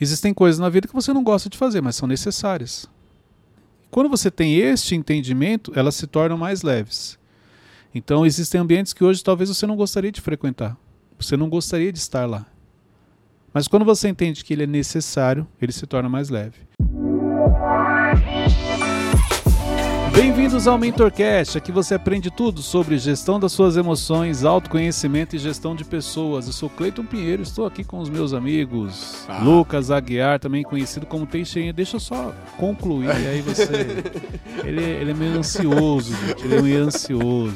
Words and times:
Existem 0.00 0.32
coisas 0.32 0.58
na 0.58 0.68
vida 0.68 0.86
que 0.86 0.94
você 0.94 1.12
não 1.12 1.24
gosta 1.24 1.48
de 1.48 1.58
fazer, 1.58 1.80
mas 1.80 1.96
são 1.96 2.06
necessárias. 2.06 2.88
Quando 3.90 4.08
você 4.08 4.30
tem 4.30 4.56
este 4.56 4.94
entendimento, 4.94 5.72
elas 5.74 5.94
se 5.94 6.06
tornam 6.06 6.36
mais 6.36 6.62
leves. 6.62 7.18
Então, 7.94 8.24
existem 8.24 8.60
ambientes 8.60 8.92
que 8.92 9.02
hoje 9.02 9.24
talvez 9.24 9.48
você 9.48 9.66
não 9.66 9.76
gostaria 9.76 10.12
de 10.12 10.20
frequentar. 10.20 10.76
Você 11.18 11.36
não 11.36 11.48
gostaria 11.48 11.92
de 11.92 11.98
estar 11.98 12.26
lá. 12.26 12.46
Mas 13.52 13.66
quando 13.66 13.84
você 13.84 14.08
entende 14.08 14.44
que 14.44 14.52
ele 14.52 14.64
é 14.64 14.66
necessário, 14.66 15.46
ele 15.60 15.72
se 15.72 15.86
torna 15.86 16.08
mais 16.08 16.28
leve. 16.28 16.58
Bem-vindos 20.20 20.66
ao 20.66 20.76
MentorCast, 20.76 21.58
aqui 21.58 21.70
você 21.70 21.94
aprende 21.94 22.28
tudo 22.28 22.60
sobre 22.60 22.98
gestão 22.98 23.38
das 23.38 23.52
suas 23.52 23.76
emoções, 23.76 24.44
autoconhecimento 24.44 25.36
e 25.36 25.38
gestão 25.38 25.76
de 25.76 25.84
pessoas. 25.84 26.48
Eu 26.48 26.52
sou 26.52 26.68
Cleiton 26.68 27.04
Pinheiro, 27.04 27.40
estou 27.40 27.64
aqui 27.64 27.84
com 27.84 28.00
os 28.00 28.10
meus 28.10 28.32
amigos 28.32 29.24
ah. 29.28 29.40
Lucas 29.40 29.92
Aguiar, 29.92 30.40
também 30.40 30.64
conhecido 30.64 31.06
como 31.06 31.24
Teixeirinha. 31.24 31.72
Deixa 31.72 31.94
eu 31.94 32.00
só 32.00 32.34
concluir, 32.56 33.08
aí 33.10 33.40
você... 33.40 34.02
ele, 34.66 34.82
ele 34.82 35.12
é 35.12 35.14
meio 35.14 35.38
ansioso, 35.38 36.12
gente, 36.26 36.44
ele 36.44 36.56
é 36.56 36.62
meio 36.62 36.82
ansioso. 36.82 37.54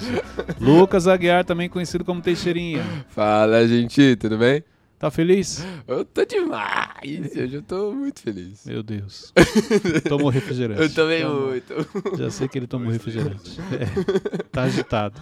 Lucas 0.60 1.08
Aguiar, 1.08 1.44
também 1.44 1.68
conhecido 1.68 2.04
como 2.04 2.22
Teixeirinha. 2.22 2.84
Fala, 3.08 3.66
gente, 3.66 4.14
tudo 4.14 4.38
bem? 4.38 4.62
Tá 5.02 5.10
feliz? 5.10 5.66
Eu 5.88 6.04
tô 6.04 6.24
demais. 6.24 7.36
Hoje 7.36 7.54
eu 7.56 7.62
tô 7.62 7.92
muito 7.92 8.20
feliz. 8.20 8.64
Meu 8.64 8.84
Deus. 8.84 9.32
Tomou 10.08 10.28
refrigerante. 10.28 10.80
Eu 10.80 10.94
também 10.94 11.28
muito. 11.28 11.74
Já 12.16 12.30
sei 12.30 12.46
que 12.46 12.56
ele 12.56 12.68
tomou 12.68 12.88
refrigerante. 12.88 13.58
É, 13.72 14.42
tá 14.52 14.62
agitado. 14.62 15.20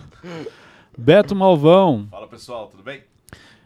Beto 0.99 1.35
Malvão. 1.35 2.07
Fala 2.11 2.29
pessoal, 2.29 2.69
tudo 2.69 2.83
bem? 2.83 3.03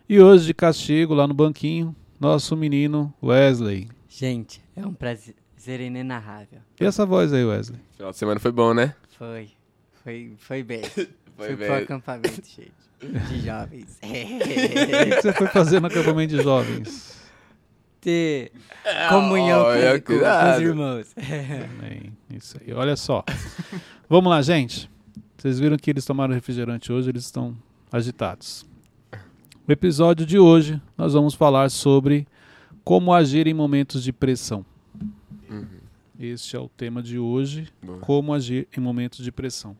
E 0.08 0.20
hoje 0.20 0.46
de 0.46 0.54
castigo 0.54 1.14
lá 1.14 1.26
no 1.26 1.34
banquinho, 1.34 1.96
nosso 2.20 2.56
menino 2.56 3.12
Wesley. 3.20 3.88
Gente, 4.08 4.62
é 4.76 4.86
um 4.86 4.94
prazer 4.94 5.34
inenarrável. 5.80 6.60
E 6.80 6.84
essa 6.84 7.04
voz 7.04 7.32
aí, 7.32 7.44
Wesley? 7.44 7.80
Final 7.96 8.12
de 8.12 8.18
semana 8.18 8.38
foi 8.38 8.52
bom, 8.52 8.72
né? 8.72 8.94
Foi. 9.18 9.50
Foi, 10.04 10.32
foi 10.38 10.62
bem. 10.62 10.82
Foi 11.36 11.48
Fui 11.48 11.56
bem. 11.56 11.66
pro 11.66 11.76
acampamento, 11.76 12.42
gente. 12.46 12.72
De 13.00 13.40
jovens. 13.44 13.98
o 14.02 15.14
que 15.14 15.22
você 15.22 15.32
foi 15.32 15.46
fazer 15.48 15.80
no 15.80 15.88
acampamento 15.88 16.36
de 16.36 16.42
jovens? 16.42 17.22
Ter 18.00 18.52
comunhão 19.08 19.62
oh, 19.62 20.00
com, 20.02 20.18
com, 20.18 20.54
os 20.54 20.60
irmãos. 20.60 21.14
Amém. 21.16 22.12
Isso 22.30 22.58
aí. 22.60 22.72
Olha 22.72 22.96
só. 22.96 23.24
Vamos 24.08 24.30
lá, 24.30 24.42
gente. 24.42 24.90
Vocês 25.36 25.58
viram 25.58 25.76
que 25.76 25.90
eles 25.90 26.04
tomaram 26.04 26.32
refrigerante 26.32 26.92
hoje, 26.92 27.10
eles 27.10 27.24
estão 27.24 27.56
agitados. 27.90 28.66
No 29.66 29.72
episódio 29.72 30.26
de 30.26 30.38
hoje, 30.38 30.80
nós 30.96 31.14
vamos 31.14 31.34
falar 31.34 31.70
sobre 31.70 32.26
como 32.84 33.12
agir 33.12 33.46
em 33.46 33.54
momentos 33.54 34.02
de 34.02 34.12
pressão. 34.12 34.64
Uhum. 35.48 35.66
Este 36.20 36.54
é 36.56 36.58
o 36.58 36.68
tema 36.68 37.02
de 37.02 37.18
hoje: 37.18 37.68
Boa. 37.82 37.98
como 37.98 38.32
agir 38.34 38.68
em 38.76 38.80
momentos 38.80 39.24
de 39.24 39.32
pressão. 39.32 39.76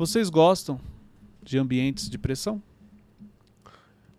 Vocês 0.00 0.30
gostam 0.30 0.80
de 1.42 1.58
ambientes 1.58 2.08
de 2.08 2.16
pressão? 2.16 2.62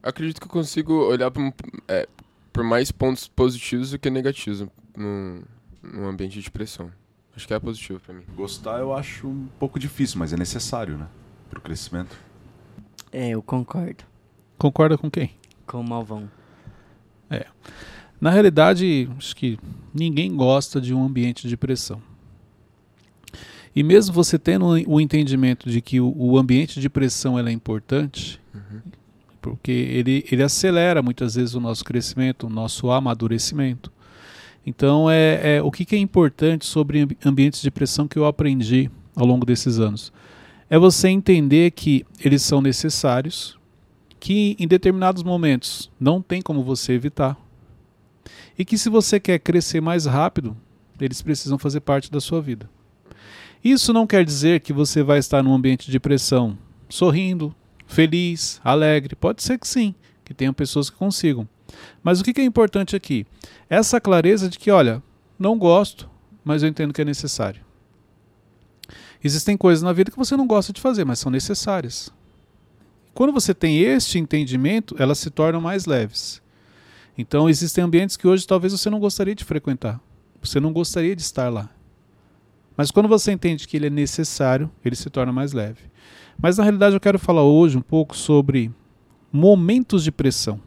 Acredito 0.03 0.39
que 0.39 0.45
eu 0.45 0.51
consigo 0.51 0.93
olhar 0.93 1.31
por, 1.31 1.51
é, 1.87 2.07
por 2.53 2.63
mais 2.63 2.91
pontos 2.91 3.27
positivos 3.27 3.89
do 3.89 3.97
que 3.97 4.07
negativos 4.11 4.67
num, 4.95 5.41
num 5.81 6.07
ambiente 6.07 6.39
de 6.39 6.51
pressão. 6.51 6.91
Acho 7.35 7.47
que 7.47 7.53
é 7.55 7.59
positivo 7.59 7.99
para 7.99 8.13
mim. 8.13 8.23
Gostar 8.35 8.77
eu 8.77 8.93
acho 8.93 9.27
um 9.27 9.47
pouco 9.57 9.79
difícil, 9.79 10.19
mas 10.19 10.31
é 10.31 10.37
necessário, 10.37 10.99
né? 10.99 11.07
Para 11.49 11.57
o 11.57 11.61
crescimento. 11.63 12.15
É, 13.11 13.29
eu 13.29 13.41
concordo. 13.41 14.03
Concorda 14.59 14.99
com 14.99 15.09
quem? 15.09 15.31
Com 15.65 15.81
o 15.81 15.83
Malvão. 15.83 16.29
É. 17.27 17.47
Na 18.19 18.29
realidade, 18.29 19.09
acho 19.17 19.35
que 19.35 19.57
ninguém 19.91 20.35
gosta 20.35 20.79
de 20.79 20.93
um 20.93 21.03
ambiente 21.03 21.47
de 21.47 21.57
pressão. 21.57 21.99
E 23.75 23.83
mesmo 23.83 24.13
você 24.13 24.37
tendo 24.37 24.65
o 24.65 24.99
entendimento 24.99 25.69
de 25.69 25.81
que 25.81 26.01
o, 26.01 26.37
ambiente 26.37 26.79
de 26.79 26.89
pressão 26.89 27.39
é 27.39 27.51
importante, 27.51 28.39
uhum. 28.53 28.81
porque 29.41 29.71
ele, 29.71 30.25
ele 30.29 30.43
acelera 30.43 31.01
muitas 31.01 31.35
vezes 31.35 31.55
o 31.55 31.59
nosso 31.59 31.83
crescimento, 31.85 32.47
o 32.47 32.49
nosso 32.49 32.91
amadurecimento. 32.91 33.91
Então, 34.65 35.09
é, 35.09 35.57
é 35.57 35.61
o 35.61 35.71
que, 35.71 35.85
que 35.85 35.95
é 35.95 35.99
importante 35.99 36.65
sobre 36.65 37.17
ambientes 37.25 37.61
de 37.61 37.71
pressão 37.71 38.07
que 38.07 38.17
eu 38.17 38.25
aprendi 38.25 38.91
ao 39.15 39.25
longo 39.25 39.45
desses 39.45 39.79
anos? 39.79 40.11
É 40.69 40.77
você 40.77 41.07
entender 41.07 41.71
que 41.71 42.05
eles 42.23 42.41
são 42.41 42.61
necessários, 42.61 43.57
que 44.19 44.55
em 44.59 44.67
determinados 44.67 45.23
momentos 45.23 45.89
não 45.99 46.21
tem 46.21 46.41
como 46.41 46.63
você 46.63 46.93
evitar, 46.93 47.37
e 48.57 48.65
que 48.65 48.77
se 48.77 48.89
você 48.89 49.19
quer 49.19 49.39
crescer 49.39 49.81
mais 49.81 50.05
rápido, 50.05 50.55
eles 50.99 51.21
precisam 51.21 51.57
fazer 51.57 51.79
parte 51.79 52.11
da 52.11 52.19
sua 52.19 52.41
vida. 52.41 52.69
Isso 53.63 53.93
não 53.93 54.07
quer 54.07 54.25
dizer 54.25 54.61
que 54.61 54.73
você 54.73 55.03
vai 55.03 55.19
estar 55.19 55.43
num 55.43 55.53
ambiente 55.53 55.91
de 55.91 55.99
pressão 55.99 56.57
sorrindo, 56.89 57.55
feliz, 57.85 58.59
alegre. 58.63 59.15
Pode 59.15 59.43
ser 59.43 59.57
que 59.57 59.67
sim, 59.67 59.93
que 60.25 60.33
tenham 60.33 60.53
pessoas 60.53 60.89
que 60.89 60.97
consigam. 60.97 61.47
Mas 62.03 62.19
o 62.19 62.23
que 62.23 62.39
é 62.39 62.43
importante 62.43 62.95
aqui? 62.95 63.25
Essa 63.69 64.01
clareza 64.01 64.49
de 64.49 64.57
que, 64.57 64.71
olha, 64.71 65.01
não 65.37 65.57
gosto, 65.57 66.09
mas 66.43 66.63
eu 66.63 66.69
entendo 66.69 66.93
que 66.93 67.01
é 67.01 67.05
necessário. 67.05 67.61
Existem 69.23 69.55
coisas 69.55 69.83
na 69.83 69.93
vida 69.93 70.11
que 70.11 70.17
você 70.17 70.35
não 70.35 70.47
gosta 70.47 70.73
de 70.73 70.81
fazer, 70.81 71.05
mas 71.05 71.19
são 71.19 71.31
necessárias. 71.31 72.11
Quando 73.13 73.31
você 73.31 73.53
tem 73.53 73.79
este 73.79 74.17
entendimento, 74.17 74.95
elas 74.97 75.19
se 75.19 75.29
tornam 75.29 75.61
mais 75.61 75.85
leves. 75.85 76.41
Então, 77.17 77.49
existem 77.49 77.83
ambientes 77.83 78.17
que 78.17 78.27
hoje 78.27 78.47
talvez 78.47 78.73
você 78.73 78.89
não 78.89 78.99
gostaria 78.99 79.35
de 79.35 79.43
frequentar. 79.43 79.99
Você 80.41 80.59
não 80.59 80.73
gostaria 80.73 81.15
de 81.15 81.21
estar 81.21 81.49
lá. 81.49 81.69
Mas 82.81 82.89
quando 82.89 83.07
você 83.07 83.31
entende 83.31 83.67
que 83.67 83.77
ele 83.77 83.85
é 83.85 83.89
necessário, 83.91 84.67
ele 84.83 84.95
se 84.95 85.07
torna 85.07 85.31
mais 85.31 85.53
leve. 85.53 85.81
Mas 86.35 86.57
na 86.57 86.63
realidade 86.63 86.95
eu 86.95 86.99
quero 86.99 87.19
falar 87.19 87.43
hoje 87.43 87.77
um 87.77 87.81
pouco 87.81 88.17
sobre 88.17 88.71
momentos 89.31 90.03
de 90.03 90.11
pressão. 90.11 90.59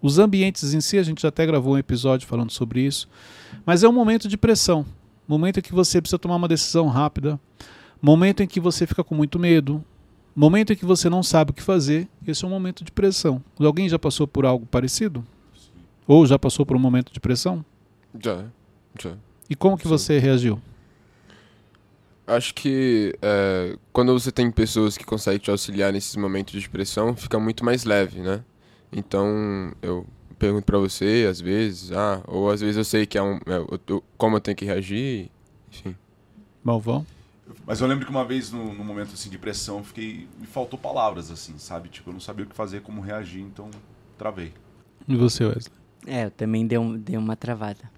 Os 0.00 0.18
ambientes 0.18 0.72
em 0.72 0.80
si, 0.80 0.96
a 0.96 1.02
gente 1.02 1.20
já 1.20 1.28
até 1.28 1.44
gravou 1.44 1.74
um 1.74 1.78
episódio 1.78 2.26
falando 2.26 2.50
sobre 2.50 2.80
isso, 2.80 3.06
mas 3.66 3.82
é 3.82 3.88
um 3.90 3.92
momento 3.92 4.26
de 4.26 4.38
pressão. 4.38 4.86
Momento 5.28 5.58
em 5.58 5.62
que 5.62 5.74
você 5.74 6.00
precisa 6.00 6.18
tomar 6.18 6.36
uma 6.36 6.48
decisão 6.48 6.88
rápida, 6.88 7.38
momento 8.00 8.42
em 8.42 8.46
que 8.46 8.58
você 8.58 8.86
fica 8.86 9.04
com 9.04 9.14
muito 9.14 9.38
medo, 9.38 9.84
momento 10.34 10.72
em 10.72 10.76
que 10.76 10.86
você 10.86 11.10
não 11.10 11.22
sabe 11.22 11.50
o 11.50 11.54
que 11.54 11.62
fazer, 11.62 12.08
esse 12.26 12.42
é 12.42 12.48
um 12.48 12.50
momento 12.50 12.82
de 12.82 12.90
pressão. 12.90 13.44
Alguém 13.58 13.86
já 13.86 13.98
passou 13.98 14.26
por 14.26 14.46
algo 14.46 14.64
parecido? 14.64 15.22
Ou 16.06 16.24
já 16.24 16.38
passou 16.38 16.64
por 16.64 16.74
um 16.74 16.80
momento 16.80 17.12
de 17.12 17.20
pressão? 17.20 17.62
Já, 18.18 18.46
já. 18.98 19.12
E 19.50 19.54
como 19.54 19.76
que 19.76 19.82
Sim. 19.82 19.90
você 19.90 20.18
reagiu? 20.18 20.58
Acho 22.30 22.54
que 22.54 23.12
é, 23.20 23.76
quando 23.92 24.12
você 24.12 24.30
tem 24.30 24.50
pessoas 24.50 24.96
que 24.96 25.04
conseguem 25.04 25.40
te 25.40 25.50
auxiliar 25.50 25.92
nesses 25.92 26.14
momentos 26.14 26.60
de 26.60 26.68
pressão, 26.68 27.16
fica 27.16 27.38
muito 27.40 27.64
mais 27.64 27.84
leve, 27.84 28.20
né? 28.20 28.44
Então, 28.92 29.72
eu 29.82 30.06
pergunto 30.38 30.64
para 30.64 30.78
você, 30.78 31.26
às 31.28 31.40
vezes, 31.40 31.92
ah, 31.92 32.22
ou 32.26 32.50
às 32.50 32.60
vezes 32.60 32.76
eu 32.76 32.84
sei 32.84 33.04
que 33.04 33.18
é 33.18 33.22
um, 33.22 33.36
é, 33.36 33.78
eu, 33.88 34.02
como 34.16 34.36
eu 34.36 34.40
tenho 34.40 34.56
que 34.56 34.64
reagir, 34.64 35.28
enfim. 35.68 35.96
Malvão? 36.62 37.04
Mas 37.66 37.80
eu 37.80 37.86
lembro 37.86 38.04
que 38.04 38.10
uma 38.10 38.24
vez, 38.24 38.52
no, 38.52 38.72
no 38.74 38.84
momento 38.84 39.14
assim, 39.14 39.28
de 39.28 39.38
pressão, 39.38 39.82
fiquei, 39.82 40.28
me 40.38 40.46
faltou 40.46 40.78
palavras, 40.78 41.30
assim, 41.30 41.58
sabe? 41.58 41.88
Tipo, 41.88 42.10
eu 42.10 42.14
não 42.14 42.20
sabia 42.20 42.44
o 42.44 42.48
que 42.48 42.54
fazer, 42.54 42.80
como 42.80 43.00
reagir, 43.00 43.42
então 43.42 43.70
travei. 44.16 44.52
E 45.08 45.16
você, 45.16 45.44
Wesley? 45.44 45.72
É, 46.06 46.26
eu 46.26 46.30
também 46.30 46.66
dei, 46.66 46.78
um, 46.78 46.96
dei 46.96 47.16
uma 47.16 47.36
travada. 47.36 47.90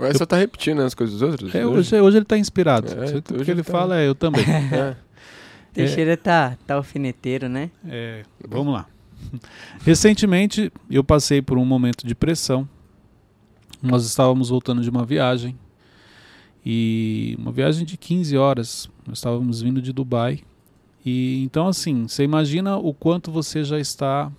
Mas 0.00 0.16
você 0.16 0.26
tá 0.26 0.36
repetindo 0.36 0.80
as 0.82 0.94
coisas 0.94 1.18
dos 1.18 1.30
outros? 1.30 1.54
É, 1.54 1.66
hoje, 1.66 2.00
hoje 2.00 2.18
ele 2.18 2.24
tá 2.24 2.38
inspirado. 2.38 2.88
É, 2.92 3.20
Tudo 3.20 3.44
que 3.44 3.50
ele 3.50 3.62
tá... 3.62 3.72
fala 3.72 3.98
é 3.98 4.08
eu 4.08 4.14
também. 4.14 4.44
é. 4.72 4.96
Teixeira 5.72 6.16
tá, 6.16 6.56
tá 6.66 6.74
alfineteiro, 6.74 7.48
né? 7.48 7.70
É, 7.86 8.24
vamos 8.48 8.74
lá. 8.74 8.86
Recentemente 9.84 10.72
eu 10.90 11.04
passei 11.04 11.42
por 11.42 11.58
um 11.58 11.64
momento 11.64 12.06
de 12.06 12.14
pressão. 12.14 12.68
Nós 13.82 14.04
estávamos 14.04 14.48
voltando 14.48 14.82
de 14.82 14.90
uma 14.90 15.04
viagem. 15.04 15.56
E 16.64 17.36
uma 17.38 17.52
viagem 17.52 17.86
de 17.86 17.96
15 17.96 18.36
horas. 18.36 18.90
Nós 19.06 19.18
estávamos 19.18 19.62
vindo 19.62 19.80
de 19.80 19.92
Dubai. 19.92 20.40
E 21.04 21.42
então 21.44 21.68
assim, 21.68 22.08
você 22.08 22.24
imagina 22.24 22.76
o 22.76 22.92
quanto 22.92 23.30
você 23.30 23.62
já 23.62 23.78
está 23.78 24.30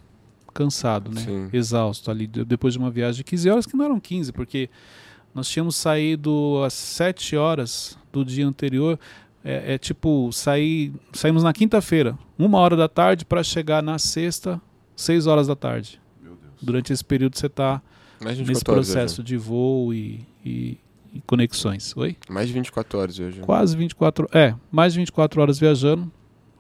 cansado, 0.53 1.09
né? 1.11 1.21
Sim. 1.21 1.49
Exausto 1.53 2.11
ali 2.11 2.27
depois 2.27 2.73
de 2.73 2.79
uma 2.79 2.91
viagem 2.91 3.17
de 3.17 3.23
15 3.23 3.49
horas 3.49 3.65
que 3.65 3.77
não 3.77 3.85
eram 3.85 3.99
15, 3.99 4.33
porque 4.33 4.69
nós 5.33 5.47
tínhamos 5.49 5.75
saído 5.75 6.61
às 6.65 6.73
7 6.73 7.35
horas 7.35 7.97
do 8.11 8.25
dia 8.25 8.47
anterior. 8.47 8.99
É, 9.43 9.75
é 9.75 9.77
tipo, 9.77 10.31
sair, 10.33 10.93
saímos 11.13 11.43
na 11.43 11.53
quinta-feira, 11.53 12.17
uma 12.37 12.57
hora 12.59 12.75
da 12.75 12.89
tarde, 12.89 13.23
para 13.23 13.41
chegar 13.41 13.81
na 13.81 13.97
sexta, 13.97 14.61
6 14.95 15.27
horas 15.27 15.47
da 15.47 15.55
tarde. 15.55 15.99
Durante 16.61 16.91
esse 16.91 17.03
período 17.03 17.37
você 17.37 17.45
está 17.45 17.81
nesse 18.45 18.63
processo 18.63 19.23
de 19.23 19.37
voo 19.37 19.93
e, 19.93 20.25
e, 20.45 20.77
e, 21.13 21.21
conexões. 21.21 21.95
Oi? 21.95 22.17
Mais 22.29 22.49
de 22.49 22.53
24 22.53 22.99
horas 22.99 23.19
hoje. 23.19 23.39
Quase 23.39 23.77
24 23.77 24.27
É, 24.33 24.53
mais 24.69 24.93
de 24.93 24.99
24 24.99 25.41
horas 25.41 25.57
viajando, 25.57 26.11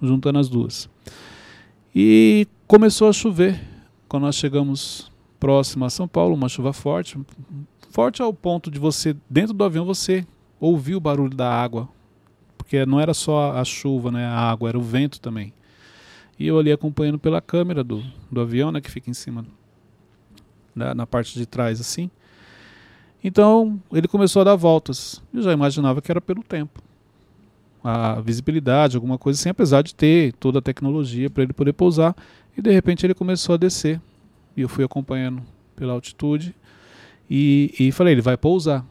juntando 0.01 0.39
as 0.39 0.47
duas. 0.47 0.89
E 1.93 2.47
começou 2.65 3.09
a 3.09 3.13
chover 3.13 3.59
quando 4.07 4.23
nós 4.23 4.35
chegamos 4.35 5.11
próximo 5.39 5.85
a 5.85 5.89
São 5.89 6.07
Paulo, 6.07 6.33
uma 6.33 6.47
chuva 6.47 6.71
forte, 6.71 7.17
forte 7.89 8.21
ao 8.21 8.33
ponto 8.33 8.71
de 8.71 8.79
você, 8.79 9.15
dentro 9.29 9.53
do 9.53 9.63
avião, 9.63 9.85
você 9.85 10.25
ouvir 10.59 10.95
o 10.95 10.99
barulho 10.99 11.35
da 11.35 11.51
água. 11.51 11.89
Porque 12.57 12.85
não 12.85 12.99
era 12.99 13.13
só 13.13 13.57
a 13.57 13.65
chuva, 13.65 14.11
né, 14.11 14.25
a 14.25 14.51
água, 14.51 14.69
era 14.69 14.77
o 14.77 14.81
vento 14.81 15.19
também. 15.19 15.53
E 16.37 16.47
eu 16.47 16.57
ali 16.57 16.71
acompanhando 16.71 17.19
pela 17.19 17.41
câmera 17.41 17.83
do, 17.83 18.03
do 18.31 18.39
avião, 18.39 18.71
né, 18.71 18.79
que 18.79 18.91
fica 18.91 19.09
em 19.09 19.13
cima, 19.13 19.45
na, 20.73 20.93
na 20.93 21.07
parte 21.07 21.37
de 21.37 21.45
trás, 21.45 21.81
assim. 21.81 22.09
Então 23.23 23.81
ele 23.91 24.07
começou 24.07 24.41
a 24.41 24.45
dar 24.45 24.55
voltas. 24.55 25.21
Eu 25.33 25.41
já 25.41 25.51
imaginava 25.51 26.01
que 26.01 26.11
era 26.11 26.21
pelo 26.21 26.43
tempo. 26.43 26.81
A 27.83 28.19
visibilidade, 28.21 28.95
alguma 28.95 29.17
coisa 29.17 29.39
assim, 29.39 29.49
apesar 29.49 29.81
de 29.81 29.95
ter 29.95 30.33
toda 30.33 30.59
a 30.59 30.61
tecnologia 30.61 31.29
para 31.29 31.43
ele 31.43 31.53
poder 31.53 31.73
pousar. 31.73 32.15
E 32.57 32.61
de 32.61 32.71
repente 32.71 33.05
ele 33.05 33.13
começou 33.13 33.55
a 33.55 33.57
descer. 33.57 34.01
E 34.55 34.61
eu 34.61 34.69
fui 34.69 34.83
acompanhando 34.83 35.41
pela 35.75 35.93
altitude. 35.93 36.55
E, 37.29 37.73
e 37.79 37.91
falei, 37.91 38.13
ele 38.13 38.21
vai 38.21 38.35
pousar. 38.35 38.85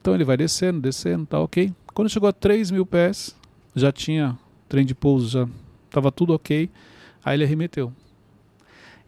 Então 0.00 0.14
ele 0.14 0.24
vai 0.24 0.36
descendo, 0.36 0.80
descendo, 0.80 1.26
tá 1.26 1.38
ok. 1.40 1.72
Quando 1.92 2.08
chegou 2.08 2.28
a 2.28 2.32
3 2.32 2.70
mil 2.70 2.86
pés, 2.86 3.36
já 3.74 3.92
tinha 3.92 4.38
trem 4.68 4.86
de 4.86 4.94
pouso, 4.94 5.28
já 5.28 5.48
estava 5.86 6.12
tudo 6.12 6.32
ok. 6.32 6.70
Aí 7.24 7.36
ele 7.36 7.44
arremeteu. 7.44 7.92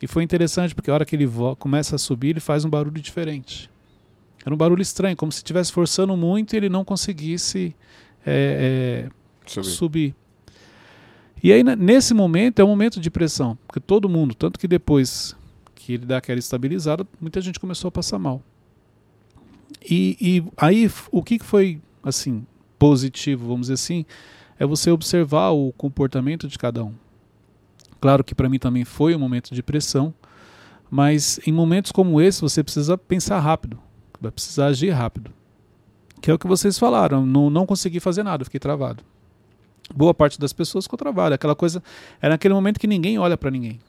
E 0.01 0.07
foi 0.07 0.25
interessante 0.25 0.75
porque 0.75 0.91
a 0.91 0.95
hora 0.95 1.05
que 1.05 1.15
ele 1.15 1.31
começa 1.59 1.95
a 1.95 1.99
subir, 1.99 2.31
ele 2.31 2.41
faz 2.41 2.65
um 2.65 2.71
barulho 2.71 3.01
diferente. 3.01 3.71
Era 4.45 4.53
um 4.53 4.59
barulho 4.59 4.83
estranho, 4.83 5.17
como 5.17 5.31
se 5.31 5.39
estivesse 5.39 5.71
forçando 5.71 6.17
muito 6.17 6.53
e 6.53 6.57
ele 6.57 6.69
não 6.69 6.85
conseguisse 6.85 7.75
é, 8.27 9.07
é, 9.07 9.11
subir. 9.47 9.71
subir. 9.71 10.15
E 11.43 11.53
aí, 11.53 11.63
nesse 11.63 12.13
momento, 12.13 12.59
é 12.61 12.65
um 12.65 12.69
momento 12.69 13.01
de 13.01 13.11
pressão, 13.11 13.57
porque 13.67 13.81
todo 13.81 14.09
mundo, 14.09 14.35
tanto 14.35 14.59
que 14.59 14.67
depois 14.69 15.37
que 15.83 15.95
ele 15.95 16.07
dá 16.07 16.19
aquela 16.19 16.39
estabilizada, 16.39 17.05
muita 17.21 17.41
gente 17.41 17.59
começou 17.59 17.89
a 17.89 17.93
passar 17.93 18.17
mal. 18.17 18.41
E, 19.85 20.17
e 20.21 20.45
aí, 20.57 20.89
o 21.11 21.23
que 21.25 21.41
foi, 21.41 21.81
assim, 22.05 22.47
positivo, 22.79 23.49
vamos 23.49 23.63
dizer 23.63 23.75
assim, 23.75 24.07
é 24.61 24.65
você 24.65 24.93
observar 24.93 25.51
o 25.51 25.73
comportamento 25.73 26.47
de 26.47 26.57
cada 26.57 26.85
um. 26.85 26.95
Claro 28.01 28.23
que 28.23 28.33
para 28.35 28.49
mim 28.49 28.61
também 28.61 28.85
foi 28.85 29.15
um 29.15 29.19
momento 29.19 29.53
de 29.53 29.63
pressão, 29.63 30.15
mas 30.89 31.41
em 31.47 31.53
momentos 31.53 31.91
como 31.91 32.21
esse 32.21 32.41
você 32.41 32.63
precisa 32.63 32.97
pensar 32.97 33.41
rápido, 33.41 33.79
vai 34.21 34.31
precisar 34.31 34.67
agir 34.67 34.91
rápido. 34.91 35.33
Que 36.21 36.31
é 36.31 36.35
o 36.35 36.39
que 36.39 36.47
vocês 36.47 36.79
falaram, 36.79 37.27
não, 37.27 37.51
não 37.51 37.67
consegui 37.67 37.99
fazer 37.99 38.23
nada, 38.23 38.45
fiquei 38.45 38.61
travado. 38.61 39.03
Boa 39.93 40.15
parte 40.15 40.39
das 40.39 40.53
pessoas 40.53 40.85
ficou 40.85 40.97
travada, 40.97 41.35
aquela 41.35 41.57
coisa, 41.57 41.83
era 42.21 42.35
naquele 42.35 42.55
momento 42.55 42.79
que 42.79 42.87
ninguém 42.87 43.19
olha 43.19 43.37
para 43.37 43.51
ninguém. 43.51 43.81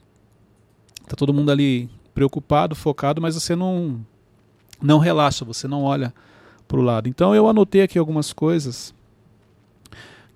Tá 1.06 1.16
todo 1.16 1.34
mundo 1.34 1.50
ali 1.50 1.88
preocupado, 2.14 2.74
focado, 2.74 3.20
mas 3.20 3.34
você 3.34 3.54
não 3.54 4.04
não 4.80 4.98
relaxa, 4.98 5.44
você 5.44 5.66
não 5.66 5.82
olha 5.82 6.12
para 6.66 6.78
o 6.78 6.82
lado. 6.82 7.08
Então 7.08 7.34
eu 7.34 7.48
anotei 7.48 7.82
aqui 7.82 7.98
algumas 7.98 8.32
coisas 8.32 8.94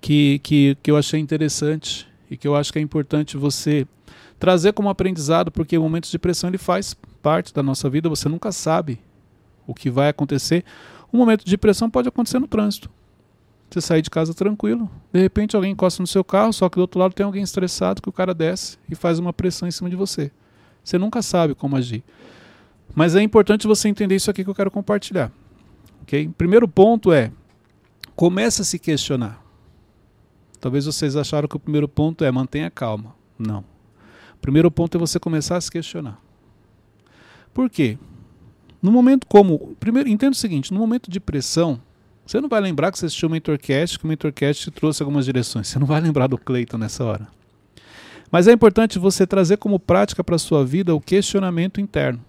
que, 0.01 0.39
que, 0.39 0.77
que 0.81 0.89
eu 0.89 0.97
achei 0.97 1.19
interessante 1.19 2.07
e 2.29 2.37
que 2.37 2.47
eu 2.47 2.55
acho 2.55 2.71
que 2.71 2.79
é 2.79 2.81
importante 2.81 3.37
você 3.37 3.87
trazer 4.39 4.73
como 4.73 4.89
aprendizado, 4.89 5.51
porque 5.51 5.77
momentos 5.77 6.09
de 6.09 6.17
pressão 6.17 6.49
ele 6.49 6.57
faz 6.57 6.95
parte 7.21 7.53
da 7.53 7.61
nossa 7.61 7.89
vida, 7.89 8.07
você 8.07 8.29
nunca 8.29 8.51
sabe 8.51 8.99
o 9.67 9.73
que 9.73 9.89
vai 9.89 10.09
acontecer. 10.09 10.63
Um 11.11 11.17
momento 11.17 11.43
de 11.43 11.57
pressão 11.57 11.89
pode 11.89 12.07
acontecer 12.07 12.39
no 12.39 12.47
trânsito. 12.47 12.89
Você 13.69 13.81
sair 13.81 14.01
de 14.01 14.09
casa 14.09 14.33
tranquilo, 14.33 14.89
de 15.13 15.19
repente 15.19 15.55
alguém 15.55 15.73
encosta 15.73 16.01
no 16.01 16.07
seu 16.07 16.23
carro, 16.23 16.51
só 16.51 16.67
que 16.69 16.77
do 16.77 16.81
outro 16.81 16.99
lado 16.99 17.13
tem 17.13 17.23
alguém 17.23 17.43
estressado 17.43 18.01
que 18.01 18.09
o 18.09 18.13
cara 18.13 18.33
desce 18.33 18.79
e 18.89 18.95
faz 18.95 19.19
uma 19.19 19.31
pressão 19.31 19.67
em 19.67 19.71
cima 19.71 19.89
de 19.89 19.95
você. 19.95 20.31
Você 20.89 20.97
nunca 20.97 21.21
sabe 21.21 21.53
como 21.53 21.75
agir. 21.75 22.03
Mas 22.95 23.15
é 23.15 23.21
importante 23.21 23.67
você 23.67 23.87
entender 23.87 24.15
isso 24.15 24.31
aqui 24.31 24.43
que 24.43 24.49
eu 24.49 24.55
quero 24.55 24.71
compartilhar. 24.71 25.31
Okay? 26.01 26.27
Primeiro 26.29 26.67
ponto 26.67 27.13
é 27.13 27.31
comece 28.15 28.63
a 28.63 28.65
se 28.65 28.79
questionar. 28.79 29.39
Talvez 30.59 30.85
vocês 30.85 31.15
acharam 31.15 31.47
que 31.47 31.55
o 31.55 31.59
primeiro 31.59 31.87
ponto 31.87 32.23
é 32.23 32.31
mantenha 32.31 32.71
calma. 32.71 33.13
Não. 33.37 33.59
O 34.33 34.39
primeiro 34.41 34.71
ponto 34.71 34.97
é 34.97 34.99
você 34.99 35.19
começar 35.19 35.57
a 35.57 35.61
se 35.61 35.69
questionar. 35.69 36.19
Por 37.53 37.69
quê? 37.69 37.99
No 38.81 38.91
momento 38.91 39.27
como. 39.27 39.75
Primeiro, 39.79 40.09
entenda 40.09 40.31
o 40.31 40.35
seguinte: 40.35 40.73
no 40.73 40.79
momento 40.79 41.11
de 41.11 41.19
pressão, 41.19 41.79
você 42.25 42.41
não 42.41 42.49
vai 42.49 42.61
lembrar 42.61 42.91
que 42.91 42.97
você 42.97 43.05
assistiu 43.05 43.29
o 43.29 43.31
Mentorcast, 43.31 43.99
que 43.99 44.05
o 44.05 44.07
Mentorcast 44.07 44.63
te 44.63 44.71
trouxe 44.71 45.03
algumas 45.03 45.25
direções. 45.25 45.67
Você 45.67 45.77
não 45.77 45.85
vai 45.85 46.01
lembrar 46.01 46.25
do 46.25 46.37
Cleiton 46.37 46.79
nessa 46.79 47.03
hora. 47.05 47.38
Mas 48.31 48.47
é 48.47 48.51
importante 48.51 48.99
você 48.99 49.25
trazer 49.25 49.57
como 49.57 49.79
prática 49.79 50.23
para 50.23 50.35
a 50.35 50.39
sua 50.39 50.63
vida 50.65 50.93
o 50.93 51.01
questionamento 51.01 51.81
interno, 51.81 52.23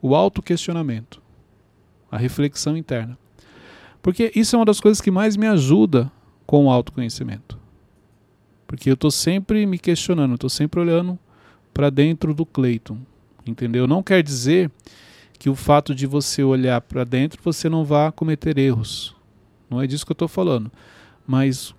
o 0.00 0.14
auto-questionamento, 0.14 1.20
a 2.10 2.16
reflexão 2.16 2.76
interna. 2.76 3.18
Porque 4.00 4.30
isso 4.34 4.54
é 4.54 4.58
uma 4.58 4.64
das 4.64 4.80
coisas 4.80 5.00
que 5.00 5.10
mais 5.10 5.36
me 5.36 5.46
ajuda 5.46 6.10
com 6.46 6.66
o 6.66 6.70
autoconhecimento. 6.70 7.58
Porque 8.66 8.90
eu 8.90 8.94
estou 8.94 9.10
sempre 9.10 9.66
me 9.66 9.78
questionando, 9.78 10.34
estou 10.34 10.50
sempre 10.50 10.80
olhando 10.80 11.18
para 11.74 11.90
dentro 11.90 12.32
do 12.32 12.46
Cleiton. 12.46 12.98
Entendeu? 13.46 13.86
Não 13.86 14.02
quer 14.02 14.22
dizer 14.22 14.70
que 15.38 15.48
o 15.48 15.54
fato 15.54 15.94
de 15.94 16.06
você 16.06 16.42
olhar 16.42 16.80
para 16.80 17.04
dentro 17.04 17.40
você 17.42 17.68
não 17.68 17.84
vá 17.84 18.12
cometer 18.12 18.58
erros. 18.58 19.16
Não 19.70 19.80
é 19.80 19.86
disso 19.86 20.04
que 20.04 20.12
eu 20.12 20.14
estou 20.14 20.28
falando. 20.28 20.70
Mas 21.26 21.74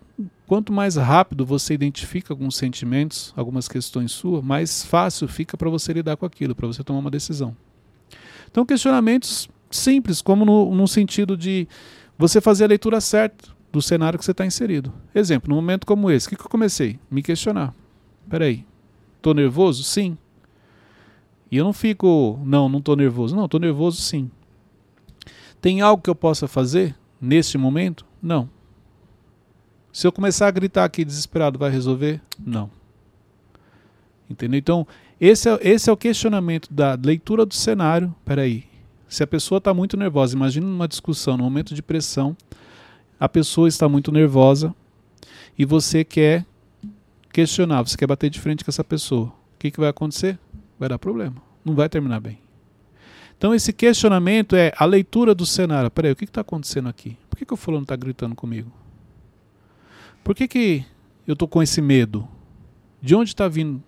quanto 0.49 0.73
mais 0.73 0.95
rápido 0.95 1.45
você 1.45 1.75
identifica 1.75 2.33
alguns 2.33 2.55
sentimentos, 2.55 3.31
algumas 3.37 3.67
questões 3.67 4.11
suas, 4.11 4.43
mais 4.43 4.83
fácil 4.83 5.27
fica 5.27 5.55
para 5.55 5.69
você 5.69 5.93
lidar 5.93 6.17
com 6.17 6.25
aquilo, 6.25 6.55
para 6.55 6.65
você 6.65 6.83
tomar 6.83 7.01
uma 7.01 7.11
decisão. 7.11 7.55
Então, 8.49 8.65
questionamentos 8.65 9.47
simples, 9.69 10.23
como 10.23 10.43
no, 10.43 10.73
no 10.73 10.87
sentido 10.87 11.37
de 11.37 11.67
você 12.17 12.41
fazer 12.41 12.63
a 12.63 12.67
leitura 12.67 12.99
certa 12.99 13.47
do 13.71 13.79
cenário 13.79 14.17
que 14.17 14.25
você 14.25 14.31
está 14.31 14.43
inserido. 14.43 14.91
Exemplo, 15.13 15.47
num 15.49 15.55
momento 15.55 15.85
como 15.85 16.09
esse, 16.09 16.25
o 16.25 16.31
que, 16.31 16.35
que 16.35 16.41
eu 16.41 16.49
comecei? 16.49 16.99
Me 17.11 17.21
questionar. 17.21 17.71
Peraí, 18.27 18.65
estou 19.17 19.35
nervoso? 19.35 19.83
Sim. 19.83 20.17
E 21.51 21.57
eu 21.57 21.63
não 21.63 21.73
fico, 21.73 22.39
não, 22.43 22.67
não 22.67 22.79
estou 22.79 22.95
nervoso. 22.95 23.35
Não, 23.35 23.45
estou 23.45 23.59
nervoso 23.59 24.01
sim. 24.01 24.31
Tem 25.61 25.81
algo 25.81 26.01
que 26.01 26.09
eu 26.09 26.15
possa 26.15 26.47
fazer 26.47 26.95
neste 27.21 27.55
momento? 27.55 28.03
Não. 28.19 28.49
Se 29.99 30.07
eu 30.07 30.13
começar 30.13 30.47
a 30.47 30.51
gritar 30.51 30.85
aqui 30.85 31.03
desesperado, 31.03 31.59
vai 31.59 31.69
resolver? 31.69 32.21
Não. 32.39 32.71
Entendeu? 34.29 34.57
Então, 34.57 34.87
esse 35.19 35.49
é, 35.49 35.59
esse 35.61 35.89
é 35.89 35.91
o 35.91 35.97
questionamento 35.97 36.73
da 36.73 36.97
leitura 37.03 37.45
do 37.45 37.53
cenário. 37.53 38.15
Peraí. 38.23 38.63
Se 39.09 39.23
a 39.23 39.27
pessoa 39.27 39.57
está 39.57 39.73
muito 39.73 39.97
nervosa, 39.97 40.37
imagina 40.37 40.65
numa 40.65 40.87
discussão, 40.87 41.35
num 41.35 41.43
momento 41.43 41.75
de 41.75 41.83
pressão, 41.83 42.33
a 43.19 43.27
pessoa 43.27 43.67
está 43.67 43.89
muito 43.89 44.09
nervosa 44.09 44.73
e 45.57 45.65
você 45.65 46.05
quer 46.05 46.45
questionar, 47.33 47.81
você 47.81 47.97
quer 47.97 48.07
bater 48.07 48.29
de 48.29 48.39
frente 48.39 48.63
com 48.63 48.71
essa 48.71 48.85
pessoa. 48.85 49.25
O 49.25 49.59
que, 49.59 49.69
que 49.69 49.81
vai 49.81 49.89
acontecer? 49.89 50.39
Vai 50.79 50.87
dar 50.87 50.97
problema. 50.97 51.41
Não 51.65 51.75
vai 51.75 51.89
terminar 51.89 52.21
bem. 52.21 52.39
Então, 53.37 53.53
esse 53.53 53.73
questionamento 53.73 54.55
é 54.55 54.71
a 54.77 54.85
leitura 54.85 55.35
do 55.35 55.45
cenário. 55.45 55.91
Peraí, 55.91 56.13
o 56.13 56.15
que 56.15 56.23
está 56.23 56.39
acontecendo 56.39 56.87
aqui? 56.87 57.17
Por 57.29 57.37
que, 57.37 57.45
que 57.45 57.53
o 57.53 57.57
fulano 57.57 57.83
está 57.83 57.97
gritando 57.97 58.33
comigo? 58.33 58.78
Por 60.29 60.35
que, 60.35 60.47
que 60.47 60.85
eu 61.25 61.33
estou 61.33 61.47
com 61.47 61.59
esse 61.59 61.81
medo? 61.81 62.27
De 63.01 63.15
onde 63.15 63.31
está 63.31 63.47
vindo 63.47 63.81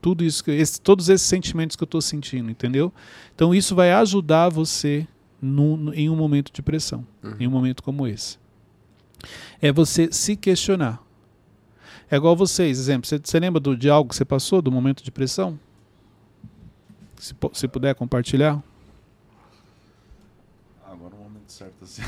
tudo 0.00 0.22
isso, 0.22 0.48
esse, 0.48 0.80
todos 0.80 1.08
esses 1.08 1.26
sentimentos 1.26 1.74
que 1.74 1.82
eu 1.82 1.84
estou 1.84 2.00
sentindo, 2.00 2.48
entendeu? 2.48 2.92
Então 3.34 3.52
isso 3.52 3.74
vai 3.74 3.90
ajudar 3.94 4.50
você 4.50 5.04
no, 5.42 5.76
no, 5.76 5.92
em 5.92 6.08
um 6.08 6.14
momento 6.14 6.52
de 6.52 6.62
pressão, 6.62 7.04
uhum. 7.24 7.34
em 7.40 7.48
um 7.48 7.50
momento 7.50 7.82
como 7.82 8.06
esse. 8.06 8.38
É 9.60 9.72
você 9.72 10.12
se 10.12 10.36
questionar. 10.36 11.02
É 12.08 12.14
igual 12.14 12.36
vocês, 12.36 12.78
exemplo, 12.78 13.08
você, 13.08 13.18
você 13.18 13.40
lembra 13.40 13.58
do, 13.58 13.76
de 13.76 13.90
algo 13.90 14.10
que 14.10 14.14
você 14.14 14.24
passou, 14.24 14.62
do 14.62 14.70
momento 14.70 15.02
de 15.02 15.10
pressão? 15.10 15.58
Se, 17.16 17.34
se 17.52 17.66
puder 17.66 17.96
compartilhar 17.96 18.62
certo 21.60 21.84
assim. 21.84 22.02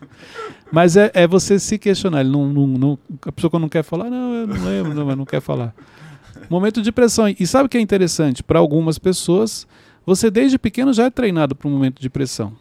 Mas 0.72 0.96
é, 0.96 1.10
é 1.12 1.26
você 1.26 1.58
se 1.58 1.78
questionar. 1.78 2.20
Ele 2.20 2.30
não, 2.30 2.46
não, 2.48 2.66
não, 2.66 2.98
a 3.22 3.32
pessoa 3.32 3.50
quando 3.50 3.62
não 3.62 3.68
quer 3.68 3.82
falar, 3.82 4.08
não, 4.08 4.34
eu 4.34 4.46
não 4.46 4.64
lembro, 4.64 4.94
não, 4.94 5.06
mas 5.06 5.16
não 5.16 5.24
quer 5.26 5.40
falar. 5.40 5.74
Momento 6.48 6.80
de 6.80 6.90
pressão. 6.90 7.28
E 7.28 7.46
sabe 7.46 7.66
o 7.66 7.68
que 7.68 7.76
é 7.76 7.80
interessante? 7.80 8.42
Para 8.42 8.58
algumas 8.58 8.98
pessoas, 8.98 9.66
você 10.06 10.30
desde 10.30 10.58
pequeno 10.58 10.92
já 10.92 11.04
é 11.04 11.10
treinado 11.10 11.54
para 11.54 11.68
um 11.68 11.72
momento 11.72 12.00
de 12.00 12.08
pressão. 12.08 12.56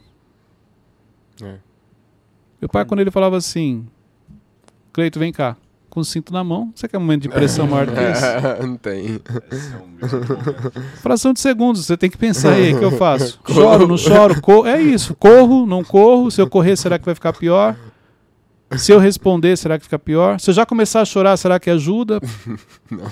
É. 1.41 1.57
Meu 2.59 2.69
pai, 2.69 2.83
quando 2.85 2.99
ele 2.99 3.11
falava 3.11 3.37
assim, 3.37 3.87
Cleito, 4.91 5.19
vem 5.19 5.31
cá 5.31 5.55
com 5.97 6.01
o 6.01 6.05
cinto 6.05 6.31
na 6.31 6.43
mão. 6.43 6.71
Você 6.75 6.87
quer 6.87 6.99
um 6.99 7.01
momento 7.01 7.23
de 7.23 7.29
pressão 7.29 7.65
maior 7.65 7.87
do 7.87 7.91
que 7.91 7.99
esse? 7.99 8.61
Não 8.61 8.77
tem. 8.77 9.15
É 9.15 10.97
Fração 11.01 11.33
de 11.33 11.39
segundos, 11.39 11.83
você 11.87 11.97
tem 11.97 12.07
que 12.07 12.17
pensar 12.17 12.53
aí, 12.53 12.71
o 12.71 12.77
que 12.77 12.85
eu 12.85 12.91
faço? 12.91 13.39
Choro, 13.51 13.87
não 13.87 13.97
choro? 13.97 14.39
Corro. 14.39 14.67
É 14.67 14.79
isso, 14.79 15.15
corro, 15.15 15.65
não 15.65 15.83
corro. 15.83 16.29
Se 16.29 16.39
eu 16.39 16.47
correr, 16.47 16.75
será 16.75 16.99
que 16.99 17.05
vai 17.05 17.15
ficar 17.15 17.33
pior? 17.33 17.75
Se 18.75 18.91
eu 18.91 18.99
responder, 18.99 19.57
será 19.57 19.79
que 19.79 19.85
fica 19.85 19.97
pior? 19.97 20.39
Se 20.39 20.51
eu 20.51 20.53
já 20.53 20.67
começar 20.67 21.01
a 21.01 21.05
chorar, 21.05 21.35
será 21.35 21.59
que 21.59 21.69
ajuda? 21.71 22.21
Não. 22.91 23.09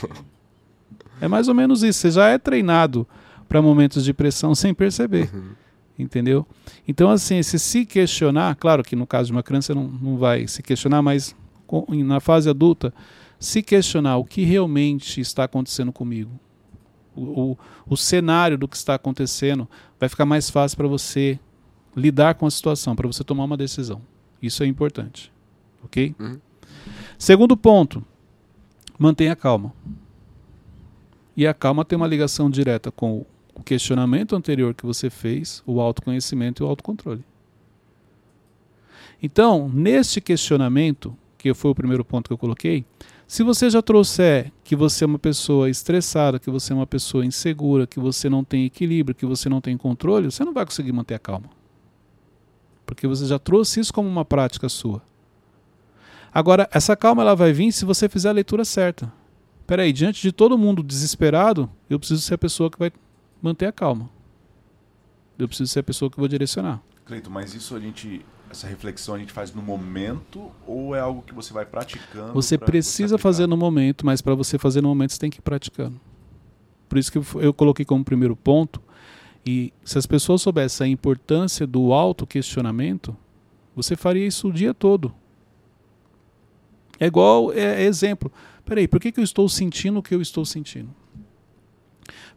É 1.19 1.27
mais 1.27 1.47
ou 1.47 1.55
menos 1.55 1.81
isso. 1.81 2.01
Você 2.01 2.11
já 2.11 2.27
é 2.27 2.37
treinado 2.37 3.07
para 3.49 3.63
momentos 3.63 4.03
de 4.03 4.13
pressão 4.13 4.53
sem 4.53 4.75
perceber. 4.75 5.27
Uhum. 5.33 5.53
Entendeu? 5.97 6.45
Então, 6.87 7.09
assim, 7.09 7.41
se 7.41 7.57
se 7.57 7.83
questionar, 7.83 8.55
claro 8.55 8.83
que 8.83 8.95
no 8.95 9.07
caso 9.07 9.27
de 9.27 9.31
uma 9.31 9.41
criança 9.41 9.73
não, 9.73 9.87
não 9.87 10.17
vai 10.17 10.47
se 10.47 10.61
questionar, 10.61 11.01
mas 11.01 11.35
na 11.89 12.19
fase 12.19 12.49
adulta, 12.49 12.93
se 13.39 13.61
questionar 13.61 14.17
o 14.17 14.25
que 14.25 14.43
realmente 14.43 15.19
está 15.19 15.43
acontecendo 15.43 15.91
comigo, 15.91 16.31
o, 17.15 17.51
o, 17.51 17.57
o 17.87 17.97
cenário 17.97 18.57
do 18.57 18.67
que 18.67 18.75
está 18.75 18.95
acontecendo, 18.95 19.67
vai 19.99 20.09
ficar 20.09 20.25
mais 20.25 20.49
fácil 20.49 20.77
para 20.77 20.87
você 20.87 21.39
lidar 21.95 22.35
com 22.35 22.45
a 22.45 22.51
situação, 22.51 22.95
para 22.95 23.07
você 23.07 23.23
tomar 23.23 23.45
uma 23.45 23.57
decisão. 23.57 24.01
Isso 24.41 24.63
é 24.63 24.67
importante. 24.67 25.31
Ok? 25.83 26.15
Uhum. 26.19 26.39
Segundo 27.17 27.55
ponto, 27.55 28.03
mantenha 28.97 29.35
calma. 29.35 29.73
E 31.37 31.45
a 31.47 31.53
calma 31.53 31.85
tem 31.85 31.95
uma 31.95 32.07
ligação 32.07 32.49
direta 32.49 32.91
com 32.91 33.25
o 33.53 33.63
questionamento 33.63 34.35
anterior 34.35 34.73
que 34.73 34.85
você 34.85 35.09
fez, 35.09 35.63
o 35.65 35.79
autoconhecimento 35.79 36.61
e 36.61 36.65
o 36.65 36.67
autocontrole. 36.67 37.23
Então, 39.21 39.69
neste 39.69 40.19
questionamento, 40.19 41.17
que 41.45 41.53
foi 41.53 41.69
o 41.69 41.75
primeiro 41.75 42.03
ponto 42.03 42.27
que 42.27 42.33
eu 42.33 42.39
coloquei, 42.39 42.83
se 43.27 43.43
você 43.43 43.69
já 43.69 43.79
trouxer 43.79 44.51
que 44.63 44.75
você 44.75 45.03
é 45.03 45.07
uma 45.07 45.19
pessoa 45.19 45.69
estressada, 45.69 46.39
que 46.39 46.49
você 46.49 46.73
é 46.73 46.75
uma 46.75 46.87
pessoa 46.87 47.23
insegura, 47.23 47.85
que 47.85 47.99
você 47.99 48.27
não 48.27 48.43
tem 48.43 48.65
equilíbrio, 48.65 49.13
que 49.13 49.27
você 49.27 49.47
não 49.47 49.61
tem 49.61 49.77
controle, 49.77 50.31
você 50.31 50.43
não 50.43 50.51
vai 50.51 50.65
conseguir 50.65 50.91
manter 50.91 51.13
a 51.13 51.19
calma. 51.19 51.47
Porque 52.83 53.05
você 53.05 53.27
já 53.27 53.37
trouxe 53.37 53.79
isso 53.79 53.93
como 53.93 54.09
uma 54.09 54.25
prática 54.25 54.67
sua. 54.67 55.03
Agora, 56.33 56.67
essa 56.71 56.95
calma 56.95 57.21
ela 57.21 57.35
vai 57.35 57.53
vir 57.53 57.71
se 57.71 57.85
você 57.85 58.09
fizer 58.09 58.29
a 58.29 58.33
leitura 58.33 58.65
certa. 58.65 59.13
Peraí, 59.67 59.93
diante 59.93 60.23
de 60.23 60.31
todo 60.31 60.57
mundo 60.57 60.81
desesperado, 60.81 61.69
eu 61.87 61.99
preciso 61.99 62.23
ser 62.23 62.33
a 62.33 62.39
pessoa 62.39 62.71
que 62.71 62.79
vai 62.79 62.91
manter 63.39 63.67
a 63.67 63.71
calma. 63.71 64.09
Eu 65.37 65.47
preciso 65.47 65.71
ser 65.71 65.81
a 65.81 65.83
pessoa 65.83 66.09
que 66.09 66.17
vou 66.17 66.27
direcionar. 66.27 66.81
Cleito, 67.05 67.29
mas 67.29 67.53
isso 67.53 67.75
a 67.75 67.79
gente, 67.79 68.25
essa 68.55 68.67
reflexão 68.67 69.15
a 69.15 69.19
gente 69.19 69.31
faz 69.31 69.53
no 69.53 69.61
momento 69.61 70.51
ou 70.65 70.95
é 70.95 70.99
algo 70.99 71.21
que 71.21 71.33
você 71.33 71.53
vai 71.53 71.65
praticando? 71.65 72.33
Você 72.33 72.57
precisa 72.57 73.17
você 73.17 73.21
fazer 73.21 73.47
no 73.47 73.57
momento, 73.57 74.05
mas 74.05 74.21
para 74.21 74.33
você 74.33 74.57
fazer 74.57 74.81
no 74.81 74.89
momento 74.89 75.13
você 75.13 75.19
tem 75.19 75.29
que 75.29 75.39
ir 75.39 75.41
praticando. 75.41 75.99
Por 76.87 76.97
isso 76.97 77.11
que 77.11 77.17
eu 77.17 77.53
coloquei 77.53 77.85
como 77.85 78.03
primeiro 78.03 78.35
ponto. 78.35 78.81
E 79.45 79.71
se 79.83 79.97
as 79.97 80.05
pessoas 80.05 80.41
soubessem 80.41 80.85
a 80.85 80.89
importância 80.89 81.67
do 81.67 81.93
auto-questionamento, 81.93 83.15
você 83.75 83.95
faria 83.95 84.25
isso 84.25 84.47
o 84.47 84.53
dia 84.53 84.73
todo. 84.73 85.13
É 86.99 87.05
igual, 87.05 87.51
é, 87.51 87.83
é 87.83 87.83
exemplo. 87.83 88.31
Peraí, 88.63 88.87
por 88.87 88.99
que, 88.99 89.11
que 89.11 89.19
eu 89.19 89.23
estou 89.23 89.47
sentindo 89.47 89.99
o 89.99 90.03
que 90.03 90.15
eu 90.15 90.21
estou 90.21 90.45
sentindo? 90.45 90.89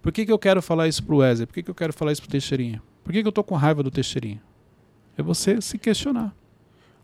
Por 0.03 0.13
que, 0.13 0.27
que 0.27 0.33
eu 0.33 0.39
quero 0.39 0.61
falar 0.61 0.89
isso 0.89 1.03
para 1.03 1.15
o 1.15 1.19
Wesley? 1.19 1.47
Por 1.47 1.55
que, 1.55 1.63
que 1.63 1.71
eu 1.71 1.75
quero 1.75 1.93
falar 1.93 2.13
isso 2.13 2.21
para 2.21 2.29
o 2.29 2.33
Teixeirinha? 2.33 2.83
Por 3.03 3.13
que, 3.13 3.23
que 3.23 3.27
eu 3.27 3.31
estou 3.31 3.45
com 3.45 3.55
raiva 3.55 3.83
do 3.83 3.91
Teixeirinha? 3.91 4.43
É 5.19 5.23
você 5.23 5.61
se 5.61 5.77
questionar. 5.77 6.33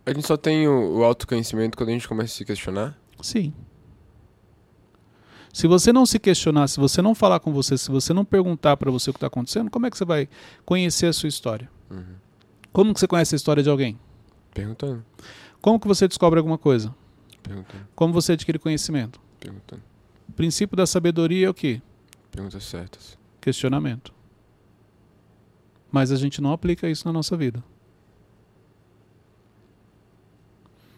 A 0.06 0.12
gente 0.12 0.24
só 0.24 0.36
tem 0.36 0.68
o, 0.68 0.98
o 0.98 1.04
autoconhecimento 1.04 1.76
quando 1.76 1.88
a 1.88 1.92
gente 1.92 2.06
começa 2.06 2.32
a 2.32 2.36
se 2.36 2.44
questionar? 2.44 2.96
Sim. 3.20 3.52
Se 5.52 5.66
você 5.66 5.92
não 5.92 6.06
se 6.06 6.18
questionar, 6.20 6.68
se 6.68 6.78
você 6.78 7.02
não 7.02 7.14
falar 7.14 7.40
com 7.40 7.52
você, 7.52 7.76
se 7.76 7.90
você 7.90 8.12
não 8.12 8.24
perguntar 8.24 8.76
para 8.76 8.90
você 8.90 9.10
o 9.10 9.12
que 9.12 9.16
está 9.16 9.26
acontecendo, 9.26 9.68
como 9.70 9.86
é 9.86 9.90
que 9.90 9.98
você 9.98 10.04
vai 10.04 10.28
conhecer 10.64 11.06
a 11.06 11.12
sua 11.12 11.28
história? 11.28 11.68
Uhum. 11.90 12.14
Como 12.72 12.94
que 12.94 13.00
você 13.00 13.08
conhece 13.08 13.34
a 13.34 13.36
história 13.36 13.62
de 13.62 13.70
alguém? 13.70 13.98
Perguntando. 14.52 15.04
Como 15.60 15.80
que 15.80 15.88
você 15.88 16.06
descobre 16.06 16.38
alguma 16.38 16.58
coisa? 16.58 16.94
Perguntando. 17.42 17.88
Como 17.96 18.12
você 18.12 18.32
adquire 18.32 18.58
conhecimento? 18.58 19.20
Perguntando. 19.40 19.82
O 20.28 20.32
princípio 20.32 20.76
da 20.76 20.86
sabedoria 20.86 21.46
é 21.46 21.50
o 21.50 21.54
quê? 21.54 21.82
Perguntas 22.30 22.64
certas. 22.64 23.18
Questionamento. 23.40 24.12
Mas 25.90 26.12
a 26.12 26.16
gente 26.16 26.40
não 26.40 26.52
aplica 26.52 26.88
isso 26.88 27.06
na 27.06 27.12
nossa 27.12 27.36
vida. 27.36 27.62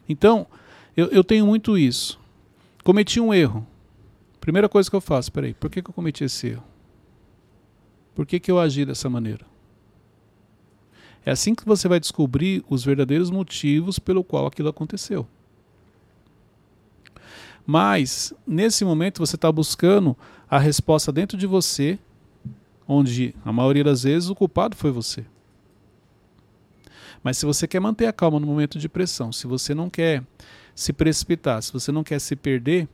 Então, 0.08 0.46
eu, 0.96 1.06
eu 1.06 1.24
tenho 1.24 1.46
muito 1.46 1.76
isso. 1.76 2.18
Cometi 2.84 3.20
um 3.20 3.34
erro. 3.34 3.66
Primeira 4.40 4.68
coisa 4.68 4.88
que 4.88 4.94
eu 4.94 5.00
faço, 5.00 5.32
peraí, 5.32 5.54
por 5.54 5.68
que, 5.68 5.82
que 5.82 5.90
eu 5.90 5.94
cometi 5.94 6.24
esse 6.24 6.48
erro? 6.48 6.64
Por 8.14 8.24
que, 8.24 8.38
que 8.38 8.50
eu 8.50 8.58
agi 8.58 8.84
dessa 8.84 9.10
maneira? 9.10 9.44
É 11.24 11.32
assim 11.32 11.54
que 11.54 11.66
você 11.66 11.88
vai 11.88 11.98
descobrir 11.98 12.64
os 12.70 12.84
verdadeiros 12.84 13.30
motivos 13.30 13.98
pelo 13.98 14.22
qual 14.22 14.46
aquilo 14.46 14.68
aconteceu. 14.68 15.26
Mas, 17.66 18.32
nesse 18.46 18.84
momento, 18.84 19.18
você 19.18 19.34
está 19.34 19.50
buscando 19.50 20.16
a 20.48 20.58
resposta 20.58 21.10
dentro 21.10 21.36
de 21.36 21.46
você, 21.46 21.98
onde 22.86 23.34
a 23.44 23.52
maioria 23.52 23.82
das 23.82 24.04
vezes 24.04 24.30
o 24.30 24.36
culpado 24.36 24.76
foi 24.76 24.92
você. 24.92 25.26
Mas 27.26 27.38
se 27.38 27.44
você 27.44 27.66
quer 27.66 27.80
manter 27.80 28.06
a 28.06 28.12
calma 28.12 28.38
no 28.38 28.46
momento 28.46 28.78
de 28.78 28.88
pressão, 28.88 29.32
se 29.32 29.48
você 29.48 29.74
não 29.74 29.90
quer 29.90 30.22
se 30.76 30.92
precipitar, 30.92 31.60
se 31.60 31.72
você 31.72 31.90
não 31.90 32.04
quer 32.04 32.20
se 32.20 32.36
perder, 32.36 32.88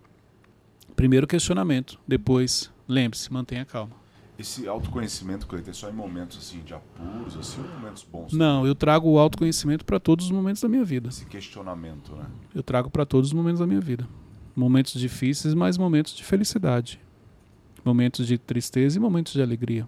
primeiro 0.97 1.27
questionamento, 1.27 2.01
depois 2.09 2.73
lembre-se, 2.89 3.31
mantenha 3.31 3.67
calma. 3.67 3.93
Esse 4.39 4.67
autoconhecimento, 4.67 5.47
Cleiton, 5.47 5.71
é 5.71 5.75
só 5.75 5.91
em 5.91 5.93
momentos 5.93 6.39
assim 6.39 6.61
de 6.61 6.73
apuros, 6.73 7.37
assim, 7.37 7.61
ou 7.61 7.79
momentos 7.79 8.07
bons? 8.11 8.33
Não, 8.33 8.61
também? 8.61 8.69
eu 8.69 8.75
trago 8.75 9.07
o 9.07 9.19
autoconhecimento 9.19 9.85
para 9.85 10.01
todos 10.01 10.25
os 10.25 10.31
momentos 10.31 10.63
da 10.63 10.69
minha 10.71 10.83
vida. 10.83 11.11
Esse 11.11 11.27
questionamento, 11.27 12.17
né? 12.17 12.25
Eu 12.55 12.63
trago 12.63 12.89
para 12.89 13.05
todos 13.05 13.29
os 13.29 13.35
momentos 13.35 13.61
da 13.61 13.67
minha 13.67 13.83
vida. 13.83 14.09
Momentos 14.57 14.99
difíceis, 14.99 15.53
mas 15.53 15.77
momentos 15.77 16.15
de 16.17 16.25
felicidade 16.25 16.99
momentos 17.85 18.27
de 18.27 18.39
tristeza 18.39 18.97
e 18.97 19.01
momentos 19.01 19.33
de 19.33 19.43
alegria. 19.43 19.87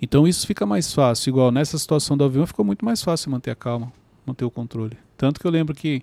Então 0.00 0.26
isso 0.26 0.46
fica 0.46 0.64
mais 0.64 0.92
fácil, 0.92 1.30
igual 1.30 1.50
nessa 1.50 1.76
situação 1.76 2.16
do 2.16 2.24
avião 2.24 2.46
ficou 2.46 2.64
muito 2.64 2.84
mais 2.84 3.02
fácil 3.02 3.30
manter 3.30 3.50
a 3.50 3.54
calma, 3.54 3.92
manter 4.24 4.44
o 4.44 4.50
controle. 4.50 4.96
Tanto 5.16 5.40
que 5.40 5.46
eu 5.46 5.50
lembro 5.50 5.74
que 5.74 6.02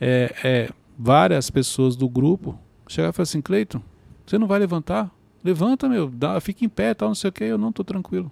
é, 0.00 0.34
é, 0.44 0.70
várias 0.96 1.50
pessoas 1.50 1.96
do 1.96 2.08
grupo 2.08 2.58
chegaram 2.86 3.10
e 3.10 3.12
falaram 3.12 3.22
assim, 3.28 3.40
Cleiton, 3.40 3.82
você 4.24 4.38
não 4.38 4.46
vai 4.46 4.58
levantar? 4.58 5.10
Levanta, 5.42 5.88
meu, 5.88 6.08
dá, 6.08 6.40
fica 6.40 6.64
em 6.64 6.68
pé, 6.68 6.94
tal, 6.94 7.08
não 7.08 7.14
sei 7.14 7.30
o 7.30 7.32
que, 7.32 7.44
eu 7.44 7.58
não 7.58 7.70
estou 7.70 7.84
tranquilo. 7.84 8.30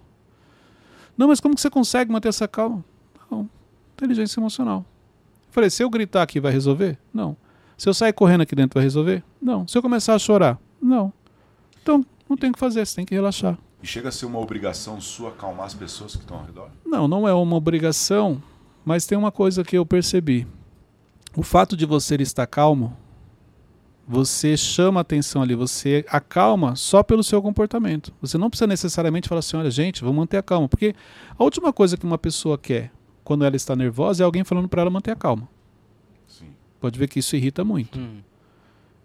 Não, 1.17 1.27
mas 1.29 1.41
como 1.41 1.55
que 1.55 1.61
você 1.61 1.69
consegue 1.69 2.13
manter 2.13 2.29
essa 2.29 2.47
calma? 2.47 2.85
Não, 3.31 3.49
inteligência 3.95 4.39
emocional. 4.39 4.85
Eu 5.49 5.53
falei, 5.53 5.71
se 5.71 5.83
eu 5.83 5.91
gritar 5.91 6.23
aqui 6.23 6.39
vai 6.39 6.53
resolver? 6.53 6.97
Não. 7.13 7.37
Se 7.77 7.89
eu 7.89 7.95
sair 7.95 8.13
correndo 8.13 8.43
aqui 8.43 8.55
dentro 8.55 8.75
vai 8.75 8.85
resolver? 8.85 9.25
Não. 9.43 9.67
Se 9.67 9.77
eu 9.77 9.83
começar 9.83 10.15
a 10.15 10.19
chorar? 10.19 10.59
Não. 10.81 11.13
Então, 11.83 12.05
não 12.29 12.37
tem 12.37 12.51
o 12.51 12.53
que 12.53 12.59
fazer, 12.59 12.87
você 12.87 12.95
tem 12.95 13.05
que 13.05 13.15
relaxar. 13.15 13.59
E 13.83 13.87
chega 13.87 14.11
a 14.11 14.13
ser 14.13 14.27
uma 14.27 14.39
obrigação 14.39 15.01
sua 15.01 15.31
acalmar 15.31 15.67
as 15.67 15.75
pessoas 15.75 16.15
que 16.15 16.23
estão 16.23 16.39
ao 16.39 16.45
redor? 16.45 16.71
Não, 16.85 17.09
não 17.09 17.27
é 17.27 17.33
uma 17.33 17.57
obrigação, 17.57 18.43
mas 18.85 19.07
tem 19.07 19.17
uma 19.17 19.33
coisa 19.33 19.65
que 19.65 19.77
eu 19.77 19.87
percebi. 19.87 20.47
O 21.37 21.43
fato 21.43 21.77
de 21.77 21.87
você 21.87 22.17
estar 22.17 22.47
calmo, 22.47 22.97
você 24.07 24.57
chama 24.57 25.01
atenção 25.01 25.41
ali, 25.41 25.55
você 25.55 26.05
acalma 26.09 26.75
só 26.75 27.03
pelo 27.03 27.23
seu 27.23 27.41
comportamento. 27.41 28.13
Você 28.21 28.37
não 28.37 28.51
precisa 28.51 28.67
necessariamente 28.67 29.29
falar 29.29 29.39
assim, 29.39 29.57
olha, 29.57 29.71
gente, 29.71 30.03
vamos 30.03 30.17
manter 30.17 30.37
a 30.37 30.43
calma. 30.43 30.69
Porque 30.69 30.95
a 31.39 31.45
última 31.45 31.73
coisa 31.73 31.97
que 31.97 32.05
uma 32.05 32.19
pessoa 32.19 32.59
quer 32.59 32.91
quando 33.23 33.45
ela 33.45 33.55
está 33.55 33.77
nervosa 33.77 34.23
é 34.23 34.27
alguém 34.27 34.43
falando 34.43 34.69
para 34.69 34.83
ela 34.83 34.91
manter 34.91 35.13
a 35.13 35.17
calma. 35.17 35.49
Sim. 36.27 36.49
Pode 36.81 36.99
ver 36.99 37.07
que 37.07 37.21
isso 37.21 37.37
irrita 37.37 37.65
muito. 37.65 37.99
Hum. 37.99 38.19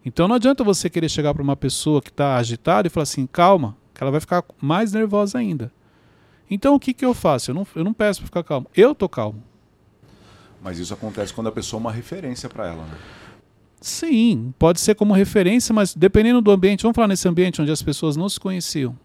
Então 0.04 0.28
não 0.28 0.36
adianta 0.36 0.64
você 0.64 0.90
querer 0.90 1.10
chegar 1.10 1.34
para 1.34 1.44
uma 1.44 1.56
pessoa 1.56 2.02
que 2.02 2.10
está 2.10 2.36
agitada 2.38 2.88
e 2.88 2.92
falar 2.92 3.04
assim, 3.04 3.28
calma, 3.28 3.78
que 3.96 4.04
ela 4.04 4.12
vai 4.12 4.20
ficar 4.20 4.44
mais 4.62 4.92
nervosa 4.92 5.40
ainda. 5.40 5.72
Então 6.52 6.76
o 6.76 6.80
que, 6.80 6.94
que 6.94 7.06
eu 7.06 7.14
faço? 7.14 7.50
Eu 7.50 7.56
não, 7.56 7.68
eu 7.76 7.84
não 7.84 7.94
peço 7.94 8.20
para 8.20 8.28
ficar 8.28 8.44
calmo. 8.44 8.68
Eu 8.76 8.94
tô 8.94 9.10
calmo. 9.10 9.42
Mas 10.62 10.78
isso 10.78 10.94
acontece 10.94 11.34
quando 11.34 11.48
a 11.48 11.52
pessoa 11.52 11.80
é 11.80 11.82
uma 11.82 11.92
referência 11.92 12.50
para 12.50 12.68
ela, 12.68 12.84
né? 12.84 12.98
Sim, 13.82 14.54
pode 14.58 14.80
ser 14.80 14.96
como 14.96 15.14
referência, 15.14 15.74
mas 15.74 15.94
dependendo 15.94 16.42
do 16.42 16.52
ambiente, 16.52 16.82
vamos 16.82 16.96
falar 16.96 17.08
nesse 17.08 17.28
ambiente 17.28 17.62
onde 17.62 17.72
as 17.72 17.82
pessoas 17.82 18.18
não 18.18 18.28
se 18.28 18.40
conheciam. 18.40 18.98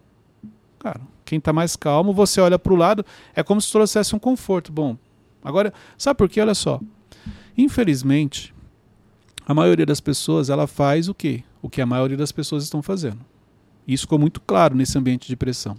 Cara, 0.79 1.01
quem 1.25 1.39
está 1.39 1.53
mais 1.53 1.77
calmo, 1.77 2.15
você 2.15 2.41
olha 2.41 2.59
para 2.59 2.73
o 2.73 2.77
lado, 2.77 3.05
é 3.35 3.43
como 3.43 3.61
se 3.61 3.71
trouxesse 3.71 4.17
um 4.17 4.19
conforto. 4.19 4.73
Bom, 4.73 4.97
agora, 5.45 5.73
sabe 5.99 6.17
por 6.17 6.29
quê? 6.29 6.41
Olha 6.41 6.55
só. 6.55 6.81
Infelizmente, 7.57 8.55
a 9.47 9.53
maioria 9.53 9.85
das 9.85 10.01
pessoas 10.01 10.49
ela 10.49 10.67
faz 10.67 11.09
o 11.09 11.15
quê? 11.15 11.45
O 11.61 11.69
que 11.69 11.83
a 11.83 11.87
maioria 11.87 12.17
das 12.17 12.33
pessoas 12.33 12.65
estão 12.65 12.81
fazendo. 12.81 13.19
Isso 13.93 14.03
ficou 14.03 14.19
muito 14.19 14.41
claro 14.41 14.77
nesse 14.77 14.97
ambiente 14.97 15.27
de 15.27 15.35
pressão. 15.35 15.77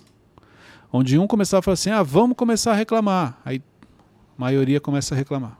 Onde 0.91 1.18
um 1.18 1.25
começava 1.25 1.60
a 1.60 1.62
falar 1.62 1.74
assim: 1.74 1.89
ah, 1.89 2.03
vamos 2.03 2.36
começar 2.36 2.74
a 2.74 2.75
reclamar. 2.75 3.39
Aí 3.46 3.62
a 4.38 4.41
maioria 4.41 4.82
começa 4.82 5.15
a 5.15 5.18
reclamar. 5.18 5.58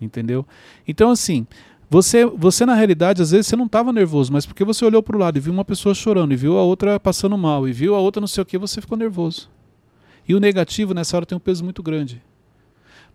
Entendeu? 0.00 0.46
Então, 0.86 1.10
assim, 1.10 1.46
você, 1.90 2.24
você 2.24 2.64
na 2.64 2.74
realidade, 2.74 3.22
às 3.22 3.32
vezes 3.32 3.48
você 3.48 3.56
não 3.56 3.66
estava 3.66 3.92
nervoso, 3.92 4.32
mas 4.32 4.46
porque 4.46 4.64
você 4.64 4.84
olhou 4.84 5.02
para 5.02 5.16
o 5.16 5.18
lado 5.18 5.36
e 5.36 5.40
viu 5.40 5.52
uma 5.52 5.64
pessoa 5.64 5.94
chorando, 5.94 6.32
e 6.32 6.36
viu 6.36 6.56
a 6.58 6.62
outra 6.62 7.00
passando 7.00 7.36
mal, 7.36 7.66
e 7.66 7.72
viu 7.72 7.96
a 7.96 7.98
outra 7.98 8.20
não 8.20 8.28
sei 8.28 8.42
o 8.42 8.46
que, 8.46 8.56
você 8.56 8.80
ficou 8.80 8.96
nervoso. 8.96 9.50
E 10.28 10.34
o 10.34 10.38
negativo 10.38 10.94
nessa 10.94 11.16
hora 11.16 11.26
tem 11.26 11.34
um 11.34 11.40
peso 11.40 11.64
muito 11.64 11.82
grande. 11.82 12.22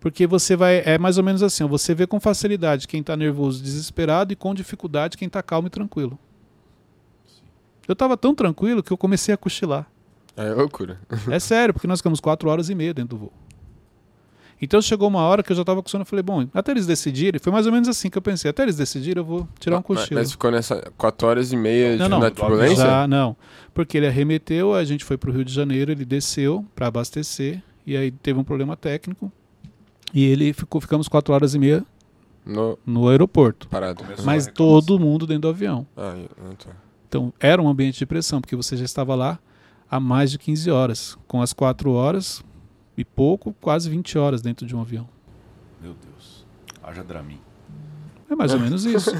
Porque 0.02 0.28
você 0.28 0.56
vai. 0.58 0.82
É 0.86 0.98
mais 0.98 1.18
ou 1.18 1.24
menos 1.24 1.42
assim: 1.42 1.66
você 1.66 1.96
vê 1.96 2.06
com 2.06 2.20
facilidade 2.20 2.90
quem 2.90 3.00
está 3.00 3.16
nervoso, 3.16 3.64
desesperado, 3.64 4.34
e 4.34 4.36
com 4.36 4.54
dificuldade 4.54 5.16
quem 5.16 5.28
está 5.28 5.42
calmo 5.42 5.68
e 5.68 5.70
tranquilo. 5.70 6.20
Eu 7.92 7.94
estava 7.94 8.16
tão 8.16 8.34
tranquilo 8.34 8.82
que 8.82 8.92
eu 8.92 8.98
comecei 8.98 9.34
a 9.34 9.38
cochilar. 9.38 9.86
É 10.38 10.54
loucura. 10.54 10.98
É 11.30 11.40
sério, 11.40 11.74
porque 11.74 11.88
nós 11.88 12.00
ficamos 12.00 12.22
quatro 12.22 12.50
horas 12.50 12.70
e 12.70 12.76
meia 12.76 12.94
dentro 12.94 13.10
do 13.10 13.18
voo. 13.18 13.34
Então 14.62 14.82
chegou 14.82 15.10
uma 15.10 15.22
hora 15.24 15.44
que 15.44 15.52
eu 15.52 15.56
já 15.56 15.64
estava 15.64 15.84
com 15.84 15.90
sono, 15.90 16.04
eu 16.04 16.06
falei, 16.06 16.24
bom, 16.24 16.48
até 16.54 16.72
eles 16.72 16.86
decidirem, 16.86 17.38
foi 17.38 17.52
mais 17.52 17.66
ou 17.66 17.72
menos 17.74 17.90
assim 17.90 18.10
que 18.10 18.18
eu 18.18 18.22
pensei, 18.22 18.50
até 18.50 18.64
eles 18.64 18.78
decidirem 18.78 19.20
eu 19.20 19.26
vou 19.26 19.46
tirar 19.60 19.78
um 19.78 19.82
cochilo. 19.82 20.20
Mas 20.20 20.32
ficou 20.32 20.52
nessa 20.52 20.90
4 20.98 21.28
horas 21.28 21.52
e 21.52 21.58
meia 21.58 21.98
não, 21.98 22.06
de 22.06 22.12
não, 22.12 22.20
na 22.20 22.32
turbulência? 22.32 22.86
Já, 22.86 23.08
não, 23.08 23.36
porque 23.74 23.98
ele 23.98 24.08
arremeteu, 24.08 24.74
a 24.74 24.84
gente 24.86 25.04
foi 25.04 25.18
para 25.18 25.32
o 25.32 25.34
Rio 25.34 25.44
de 25.44 25.52
Janeiro, 25.52 25.92
ele 25.92 26.06
desceu 26.06 26.64
para 26.76 26.88
abastecer, 26.88 27.62
e 27.86 27.98
aí 27.98 28.12
teve 28.12 28.40
um 28.40 28.44
problema 28.44 28.78
técnico, 28.78 29.32
e 30.14 30.24
ele 30.24 30.54
ficou, 30.54 30.80
ficamos 30.80 31.10
4 31.10 31.34
horas 31.34 31.56
e 31.56 31.60
meia 31.60 31.84
no, 32.46 32.78
no 32.86 33.10
aeroporto. 33.10 33.68
Parado. 33.68 34.04
Começou 34.04 34.26
Mas 34.26 34.46
todo 34.46 35.00
mundo 35.00 35.26
dentro 35.26 35.42
do 35.42 35.50
avião. 35.50 35.88
Ah, 35.98 36.16
ah, 36.38 36.54
tá. 36.58 36.72
Então 37.12 37.34
era 37.42 37.62
um 37.62 37.68
ambiente 37.68 38.00
de 38.00 38.06
pressão, 38.06 38.40
porque 38.40 38.56
você 38.56 38.78
já 38.78 38.86
estava 38.86 39.14
lá 39.16 39.38
há 39.90 40.00
mais 40.00 40.32
de 40.32 40.40
15 40.40 40.72
horas, 40.72 41.18
com 41.28 41.42
as 41.42 41.52
4 41.52 41.92
horas 41.92 42.42
e 42.98 43.04
pouco, 43.04 43.54
quase 43.60 43.90
20 43.90 44.18
horas 44.18 44.42
dentro 44.42 44.66
de 44.66 44.74
um 44.74 44.80
avião. 44.80 45.10
Meu 45.82 45.94
Deus. 45.94 46.46
Haja 46.82 47.04
Dramin. 47.04 47.38
É 48.30 48.36
mais 48.36 48.54
ou 48.54 48.60
menos 48.62 48.86
isso. 48.86 49.12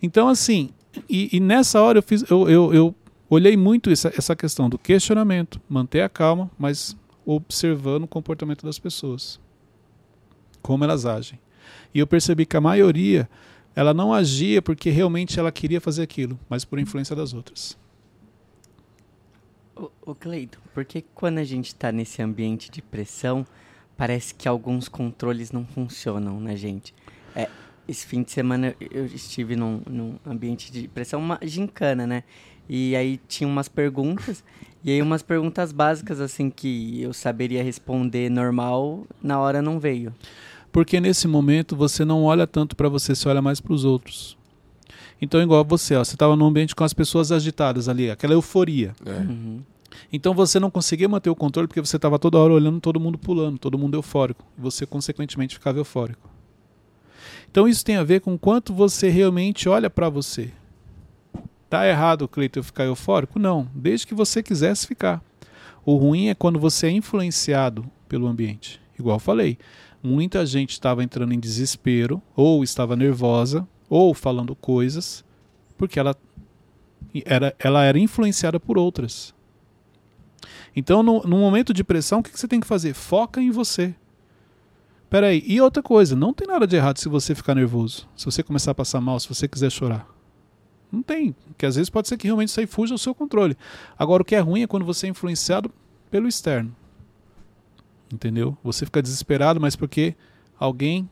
Então, 0.00 0.28
assim, 0.28 0.70
e, 1.06 1.36
e 1.36 1.40
nessa 1.40 1.78
hora 1.82 1.98
eu 1.98 2.02
fiz, 2.02 2.24
eu, 2.30 2.48
eu, 2.48 2.72
eu 2.72 2.94
olhei 3.28 3.54
muito 3.54 3.90
essa, 3.90 4.10
essa 4.16 4.34
questão 4.34 4.70
do 4.70 4.78
questionamento, 4.78 5.60
manter 5.68 6.00
a 6.00 6.08
calma, 6.08 6.50
mas 6.58 6.96
observando 7.26 8.04
o 8.04 8.08
comportamento 8.08 8.64
das 8.64 8.78
pessoas, 8.78 9.38
como 10.62 10.84
elas 10.84 11.04
agem. 11.04 11.38
E 11.92 11.98
eu 11.98 12.06
percebi 12.06 12.46
que 12.46 12.56
a 12.56 12.62
maioria, 12.62 13.28
ela 13.74 13.92
não 13.92 14.12
agia 14.12 14.62
porque 14.62 14.90
realmente 14.90 15.38
ela 15.38 15.50
queria 15.50 15.80
fazer 15.80 16.02
aquilo, 16.02 16.38
mas 16.48 16.64
por 16.64 16.78
influência 16.78 17.14
das 17.14 17.32
outras. 17.32 17.76
Ô, 19.74 19.90
ô 20.02 20.14
Cleiton, 20.14 20.60
porque 20.72 21.04
quando 21.14 21.38
a 21.38 21.44
gente 21.44 21.68
está 21.68 21.90
nesse 21.90 22.22
ambiente 22.22 22.70
de 22.70 22.80
pressão, 22.80 23.44
parece 23.96 24.34
que 24.34 24.46
alguns 24.46 24.88
controles 24.88 25.50
não 25.50 25.66
funcionam 25.66 26.38
na 26.38 26.54
gente. 26.54 26.94
É, 27.34 27.48
esse 27.88 28.06
fim 28.06 28.22
de 28.22 28.30
semana 28.30 28.74
eu 28.90 29.06
estive 29.06 29.56
num, 29.56 29.82
num 29.88 30.18
ambiente 30.24 30.70
de 30.70 30.86
pressão, 30.86 31.20
uma 31.20 31.38
gincana, 31.42 32.06
né? 32.06 32.22
E 32.68 32.96
aí 32.96 33.20
tinha 33.28 33.46
umas 33.48 33.68
perguntas, 33.68 34.42
e 34.82 34.90
aí 34.90 35.02
umas 35.02 35.22
perguntas 35.22 35.72
básicas, 35.72 36.20
assim, 36.20 36.48
que 36.48 37.02
eu 37.02 37.12
saberia 37.12 37.62
responder 37.62 38.30
normal, 38.30 39.06
na 39.22 39.38
hora 39.38 39.60
não 39.60 39.78
veio. 39.78 40.14
Porque 40.74 40.98
nesse 40.98 41.28
momento 41.28 41.76
você 41.76 42.04
não 42.04 42.24
olha 42.24 42.48
tanto 42.48 42.74
para 42.74 42.88
você, 42.88 43.14
você 43.14 43.28
olha 43.28 43.40
mais 43.40 43.60
para 43.60 43.72
os 43.72 43.84
outros. 43.84 44.36
Então, 45.22 45.40
igual 45.40 45.64
você, 45.64 45.94
ó, 45.94 46.02
você 46.02 46.16
estava 46.16 46.34
num 46.34 46.46
ambiente 46.46 46.74
com 46.74 46.82
as 46.82 46.92
pessoas 46.92 47.30
agitadas 47.30 47.88
ali, 47.88 48.10
aquela 48.10 48.34
euforia. 48.34 48.92
É. 49.06 49.10
Uhum. 49.20 49.62
Então 50.12 50.34
você 50.34 50.58
não 50.58 50.72
conseguia 50.72 51.08
manter 51.08 51.30
o 51.30 51.36
controle 51.36 51.68
porque 51.68 51.80
você 51.80 51.94
estava 51.94 52.18
toda 52.18 52.38
hora 52.38 52.52
olhando 52.52 52.80
todo 52.80 52.98
mundo 52.98 53.16
pulando, 53.16 53.56
todo 53.56 53.78
mundo 53.78 53.96
eufórico. 53.96 54.44
E 54.58 54.60
você, 54.60 54.84
consequentemente, 54.84 55.54
ficava 55.54 55.78
eufórico. 55.78 56.28
Então 57.48 57.68
isso 57.68 57.84
tem 57.84 57.94
a 57.94 58.02
ver 58.02 58.20
com 58.20 58.36
quanto 58.36 58.74
você 58.74 59.08
realmente 59.08 59.68
olha 59.68 59.88
para 59.88 60.08
você. 60.08 60.50
Tá 61.70 61.86
errado, 61.86 62.26
Cleiton, 62.26 62.58
eu 62.58 62.64
ficar 62.64 62.82
eufórico? 62.82 63.38
Não, 63.38 63.70
desde 63.72 64.08
que 64.08 64.14
você 64.14 64.42
quisesse 64.42 64.88
ficar. 64.88 65.22
O 65.86 65.94
ruim 65.94 66.30
é 66.30 66.34
quando 66.34 66.58
você 66.58 66.88
é 66.88 66.90
influenciado 66.90 67.88
pelo 68.08 68.26
ambiente. 68.26 68.80
Igual 68.98 69.16
eu 69.16 69.20
falei, 69.20 69.56
muita 70.04 70.44
gente 70.44 70.72
estava 70.72 71.02
entrando 71.02 71.32
em 71.32 71.40
desespero, 71.40 72.22
ou 72.36 72.62
estava 72.62 72.94
nervosa, 72.94 73.66
ou 73.88 74.12
falando 74.12 74.54
coisas, 74.54 75.24
porque 75.78 75.98
ela 75.98 76.14
era, 77.24 77.54
ela 77.58 77.82
era 77.84 77.98
influenciada 77.98 78.60
por 78.60 78.76
outras. 78.76 79.34
Então, 80.76 81.02
no, 81.02 81.22
momento 81.26 81.72
de 81.72 81.82
pressão, 81.82 82.18
o 82.18 82.22
que, 82.22 82.30
que 82.30 82.38
você 82.38 82.48
tem 82.48 82.60
que 82.60 82.66
fazer? 82.66 82.92
Foca 82.92 83.40
em 83.40 83.50
você. 83.50 83.94
Peraí, 85.08 85.42
e 85.46 85.60
outra 85.60 85.82
coisa, 85.82 86.14
não 86.14 86.34
tem 86.34 86.46
nada 86.46 86.66
de 86.66 86.76
errado 86.76 86.98
se 86.98 87.08
você 87.08 87.34
ficar 87.34 87.54
nervoso, 87.54 88.08
se 88.16 88.24
você 88.26 88.42
começar 88.42 88.72
a 88.72 88.74
passar 88.74 89.00
mal, 89.00 89.18
se 89.18 89.28
você 89.28 89.46
quiser 89.48 89.70
chorar. 89.70 90.06
Não 90.90 91.02
tem, 91.02 91.32
porque 91.46 91.64
às 91.64 91.76
vezes 91.76 91.88
pode 91.88 92.08
ser 92.08 92.16
que 92.16 92.26
realmente 92.26 92.48
isso 92.48 92.60
aí 92.60 92.66
fuja 92.66 92.94
ao 92.94 92.98
seu 92.98 93.14
controle. 93.14 93.56
Agora, 93.98 94.22
o 94.22 94.24
que 94.24 94.34
é 94.34 94.40
ruim 94.40 94.62
é 94.62 94.66
quando 94.66 94.84
você 94.84 95.06
é 95.06 95.10
influenciado 95.10 95.70
pelo 96.10 96.28
externo. 96.28 96.74
Entendeu? 98.12 98.56
Você 98.62 98.84
fica 98.84 99.02
desesperado, 99.02 99.60
mas 99.60 99.74
porque 99.76 100.14
alguém 100.58 101.08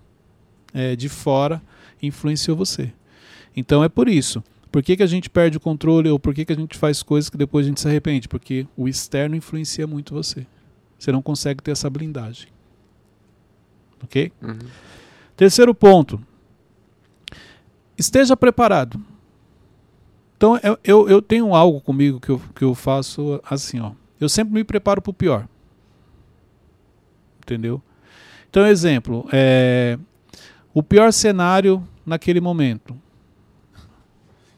é, 0.73 0.95
de 0.97 1.09
fora 1.09 1.63
influenciou 2.03 2.57
você. 2.57 2.93
Então 3.57 3.83
é 3.83 3.89
por 3.89 4.09
isso. 4.09 4.43
Por 4.71 4.83
que, 4.83 4.97
que 4.97 5.03
a 5.03 5.07
gente 5.07 5.29
perde 5.29 5.59
o 5.59 5.61
controle 5.61 6.09
ou 6.09 6.19
por 6.19 6.35
que, 6.35 6.45
que 6.45 6.53
a 6.53 6.57
gente 6.57 6.79
faz 6.79 7.03
coisas 7.03 7.29
que 7.29 7.37
depois 7.37 7.67
a 7.67 7.69
gente 7.69 7.81
se 7.81 7.87
arrepende? 7.87 8.27
Porque 8.27 8.67
o 8.77 8.89
externo 8.89 9.37
influencia 9.37 9.87
muito 9.87 10.15
você. 10.15 10.47
Você 10.99 11.13
não 11.13 11.21
consegue 11.21 11.63
ter 11.63 11.73
essa 11.73 11.91
blindagem. 11.91 12.49
Ok? 14.03 14.33
Uhum. 14.41 14.59
Terceiro 15.37 15.75
ponto. 15.75 16.21
Esteja 17.99 18.37
preparado. 18.37 19.01
Então, 20.37 20.59
eu, 20.63 20.79
eu, 20.83 21.09
eu 21.09 21.23
tenho 21.23 21.55
algo 21.55 21.81
comigo 21.81 22.19
que 22.19 22.31
eu, 22.31 22.41
que 22.55 22.65
eu 22.65 22.75
faço 22.75 23.41
assim, 23.45 23.79
ó. 23.79 23.93
Eu 24.19 24.29
sempre 24.29 24.55
me 24.55 24.65
preparo 24.65 25.03
para 25.03 25.11
o 25.11 25.15
pior. 25.15 25.47
Entendeu? 27.43 27.83
Então, 28.49 28.67
exemplo, 28.67 29.29
é, 29.33 29.99
o 30.73 30.83
pior 30.83 31.13
cenário 31.13 31.87
naquele 32.05 32.41
momento. 32.41 32.97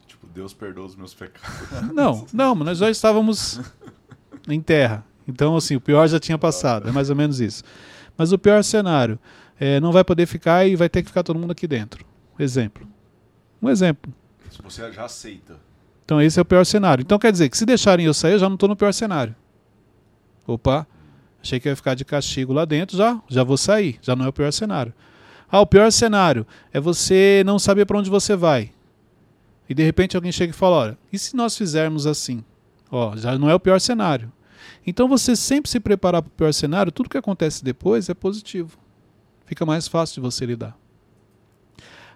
Tipo, 0.07 0.27
Deus 0.27 0.53
perdoa 0.53 0.87
os 0.87 0.97
meus 0.97 1.15
pecados. 1.15 1.93
Não, 1.93 2.27
não, 2.33 2.55
nós 2.55 2.79
já 2.79 2.91
estávamos 2.91 3.61
em 4.49 4.61
terra. 4.61 5.05
Então, 5.27 5.57
assim, 5.57 5.77
o 5.77 5.81
pior 5.81 6.07
já 6.07 6.21
tinha 6.21 6.37
passado. 6.37 6.89
É 6.89 6.93
mais 6.93 7.09
ou 7.09 7.17
menos 7.17 7.41
isso. 7.41 7.63
Mas 8.17 8.33
o 8.33 8.39
pior 8.39 8.63
cenário 8.63 9.19
é, 9.59 9.81
não 9.81 9.93
vai 9.93 10.05
poder 10.05 10.27
ficar 10.27 10.67
e 10.67 10.77
vai 10.77 10.89
ter 10.89 11.03
que 11.03 11.09
ficar 11.09 11.23
todo 11.23 11.39
mundo 11.39 11.53
aqui 11.53 11.67
dentro. 11.67 12.05
Exemplo. 12.39 12.87
Um 13.63 13.71
exemplo. 13.71 14.13
Se 14.51 14.61
você 14.63 14.93
já 14.93 15.05
aceita. 15.05 15.57
Então 16.05 16.21
esse 16.21 16.39
é 16.39 16.43
o 16.43 16.45
pior 16.45 16.65
cenário. 16.65 17.03
Então 17.03 17.19
quer 17.19 17.33
dizer 17.33 17.49
que 17.49 17.57
se 17.57 17.65
deixarem 17.65 18.07
eu 18.07 18.15
sair, 18.15 18.33
eu 18.33 18.39
já 18.39 18.49
não 18.49 18.55
estou 18.55 18.69
no 18.69 18.77
pior 18.77 18.93
cenário. 18.93 19.35
Opa, 20.47 20.87
achei 21.45 21.61
que 21.61 21.69
ia 21.69 21.77
ficar 21.77 21.95
de 21.95 22.07
castigo 22.07 22.55
lá 22.55 22.65
dentro, 22.65 22.97
já, 22.97 23.21
já 23.29 23.45
vou 23.45 23.59
sair. 23.59 23.99
Já 24.01 24.17
não 24.17 24.25
é 24.25 24.29
o 24.29 24.33
pior 24.33 24.51
cenário. 24.51 24.95
Ah, 25.51 25.61
o 25.61 25.67
pior 25.67 25.93
cenário 25.93 26.47
é 26.73 26.81
você 26.81 27.43
não 27.45 27.59
saber 27.59 27.85
para 27.85 27.99
onde 27.99 28.09
você 28.09 28.35
vai. 28.35 28.73
E 29.69 29.75
de 29.75 29.83
repente 29.83 30.17
alguém 30.17 30.33
chega 30.33 30.53
e 30.53 30.57
fala: 30.57 30.77
olha, 30.77 30.99
e 31.13 31.19
se 31.19 31.37
nós 31.37 31.57
fizermos 31.57 32.07
assim? 32.07 32.43
Ó, 32.91 33.15
já 33.17 33.39
não 33.39 33.49
é 33.49 33.55
o 33.55 33.61
pior 33.61 33.79
cenário. 33.79 34.33
Então 34.87 35.07
você 35.07 35.37
sempre 35.37 35.71
se 35.71 35.79
preparar 35.79 36.23
para 36.23 36.29
o 36.29 36.33
pior 36.33 36.53
cenário, 36.53 36.91
tudo 36.91 37.11
que 37.11 37.19
acontece 37.19 37.63
depois 37.63 38.09
é 38.09 38.15
positivo. 38.15 38.79
Fica 39.45 39.67
mais 39.67 39.87
fácil 39.87 40.15
de 40.15 40.21
você 40.21 40.47
lidar. 40.47 40.77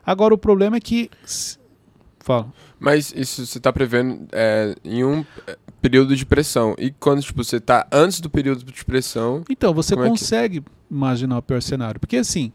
Agora 0.05 0.33
o 0.33 0.39
problema 0.39 0.79
é 0.79 0.81
que. 0.81 1.11
Fala. 2.19 2.51
Mas 2.79 3.13
isso 3.15 3.45
você 3.45 3.59
tá 3.59 3.73
prevendo 3.73 4.29
é, 4.33 4.75
em 4.85 5.05
um 5.05 5.25
é, 5.47 5.59
período 5.83 6.15
de 6.15 6.25
pressão. 6.25 6.75
E 6.79 6.91
quando 6.93 7.23
tipo, 7.23 7.43
você 7.43 7.59
tá 7.61 7.87
antes 7.91 8.21
do 8.21 8.31
período 8.31 8.65
de 8.65 8.85
pressão. 8.85 9.45
Então, 9.51 9.75
você 9.75 9.95
Como 9.95 10.07
é 10.07 10.11
que- 10.11 10.19
consegue 10.19 10.65
imaginar 10.91 11.39
o 11.39 11.43
pior 11.43 11.61
cenário. 11.61 11.99
Porque 11.99 12.17
assim, 12.17 12.53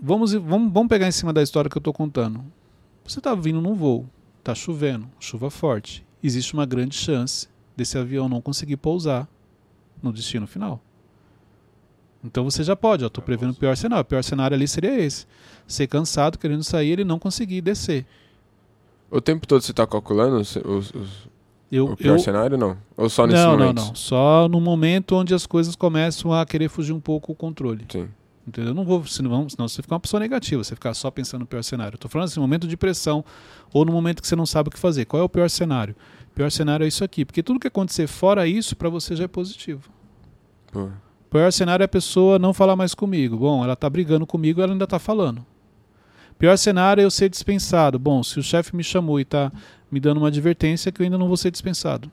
vamos, 0.00 0.32
vamos, 0.32 0.72
vamos 0.72 0.88
pegar 0.88 1.08
em 1.08 1.12
cima 1.12 1.32
da 1.32 1.42
história 1.42 1.68
que 1.68 1.76
eu 1.76 1.80
estou 1.80 1.92
contando. 1.92 2.44
Você 3.04 3.18
está 3.18 3.34
vindo 3.34 3.60
num 3.60 3.74
voo, 3.74 4.08
está 4.38 4.54
chovendo, 4.54 5.08
chuva 5.18 5.50
forte. 5.50 6.06
Existe 6.22 6.54
uma 6.54 6.66
grande 6.66 6.94
chance 6.94 7.48
desse 7.76 7.96
avião 7.96 8.28
não 8.28 8.40
conseguir 8.40 8.76
pousar 8.76 9.28
no 10.02 10.12
destino 10.12 10.46
final. 10.46 10.80
Então 12.24 12.44
você 12.44 12.64
já 12.64 12.74
pode, 12.74 13.02
eu 13.02 13.08
estou 13.08 13.22
prevendo 13.22 13.50
o 13.50 13.54
pior 13.54 13.76
cenário. 13.76 14.02
O 14.02 14.04
pior 14.04 14.22
cenário 14.22 14.54
ali 14.54 14.66
seria 14.66 14.98
esse. 15.00 15.26
Ser 15.66 15.86
cansado, 15.86 16.38
querendo 16.38 16.64
sair, 16.64 16.90
ele 16.90 17.04
não 17.04 17.18
conseguir 17.18 17.60
descer. 17.60 18.04
O 19.10 19.20
tempo 19.20 19.46
todo 19.46 19.62
você 19.62 19.72
tá 19.72 19.86
calculando 19.86 20.36
os, 20.36 20.56
os- 20.56 20.90
os- 20.94 21.28
Eu, 21.70 21.86
o 21.86 21.96
pior 21.96 22.14
eu, 22.14 22.18
cenário 22.18 22.56
não? 22.58 22.76
Ou 22.96 23.08
só 23.08 23.26
nesse 23.26 23.42
não, 23.42 23.52
momento? 23.52 23.76
não, 23.76 23.86
não. 23.88 23.94
Só 23.94 24.48
no 24.48 24.60
momento 24.60 25.14
onde 25.16 25.34
as 25.34 25.46
coisas 25.46 25.74
começam 25.76 26.32
a 26.32 26.44
querer 26.44 26.68
fugir 26.68 26.92
um 26.92 27.00
pouco 27.00 27.32
o 27.32 27.34
controle. 27.34 27.84
Sim. 27.90 28.08
Entendeu? 28.46 28.70
Eu 28.70 28.74
não 28.74 28.84
vou, 28.84 29.04
senão, 29.06 29.46
senão 29.48 29.68
você 29.68 29.82
fica 29.82 29.92
uma 29.94 30.00
pessoa 30.00 30.20
negativa, 30.20 30.64
você 30.64 30.74
ficar 30.74 30.94
só 30.94 31.10
pensando 31.10 31.40
no 31.40 31.46
pior 31.46 31.62
cenário. 31.62 31.98
Tô 31.98 32.08
falando 32.08 32.28
assim, 32.28 32.40
no 32.40 32.42
momento 32.46 32.66
de 32.66 32.76
pressão 32.78 33.22
ou 33.74 33.84
no 33.84 33.92
momento 33.92 34.22
que 34.22 34.28
você 34.28 34.34
não 34.36 34.46
sabe 34.46 34.68
o 34.68 34.72
que 34.72 34.78
fazer. 34.78 35.04
Qual 35.04 35.20
é 35.20 35.24
o 35.24 35.28
pior 35.28 35.48
cenário? 35.50 35.94
O 36.30 36.34
pior 36.34 36.50
cenário 36.50 36.84
é 36.84 36.88
isso 36.88 37.04
aqui, 37.04 37.24
porque 37.26 37.42
tudo 37.42 37.60
que 37.60 37.66
acontecer 37.66 38.06
fora 38.06 38.46
isso 38.46 38.74
para 38.74 38.88
você 38.88 39.14
já 39.14 39.24
é 39.24 39.28
positivo. 39.28 39.90
Pô. 40.72 40.84
O 40.84 41.30
pior 41.30 41.52
cenário 41.52 41.82
é 41.82 41.86
a 41.86 41.88
pessoa 41.88 42.38
não 42.38 42.54
falar 42.54 42.74
mais 42.74 42.94
comigo. 42.94 43.36
Bom, 43.36 43.62
ela 43.62 43.76
tá 43.76 43.88
brigando 43.90 44.26
comigo, 44.26 44.62
ela 44.62 44.72
ainda 44.72 44.86
tá 44.86 44.98
falando. 44.98 45.44
Pior 46.38 46.56
cenário 46.56 47.00
é 47.00 47.04
eu 47.04 47.10
ser 47.10 47.28
dispensado. 47.28 47.98
Bom, 47.98 48.22
se 48.22 48.38
o 48.38 48.42
chefe 48.42 48.76
me 48.76 48.84
chamou 48.84 49.18
e 49.18 49.24
tá 49.24 49.52
me 49.90 49.98
dando 49.98 50.18
uma 50.18 50.28
advertência 50.28 50.92
que 50.92 51.00
eu 51.00 51.04
ainda 51.04 51.18
não 51.18 51.26
vou 51.26 51.36
ser 51.36 51.50
dispensado. 51.50 52.10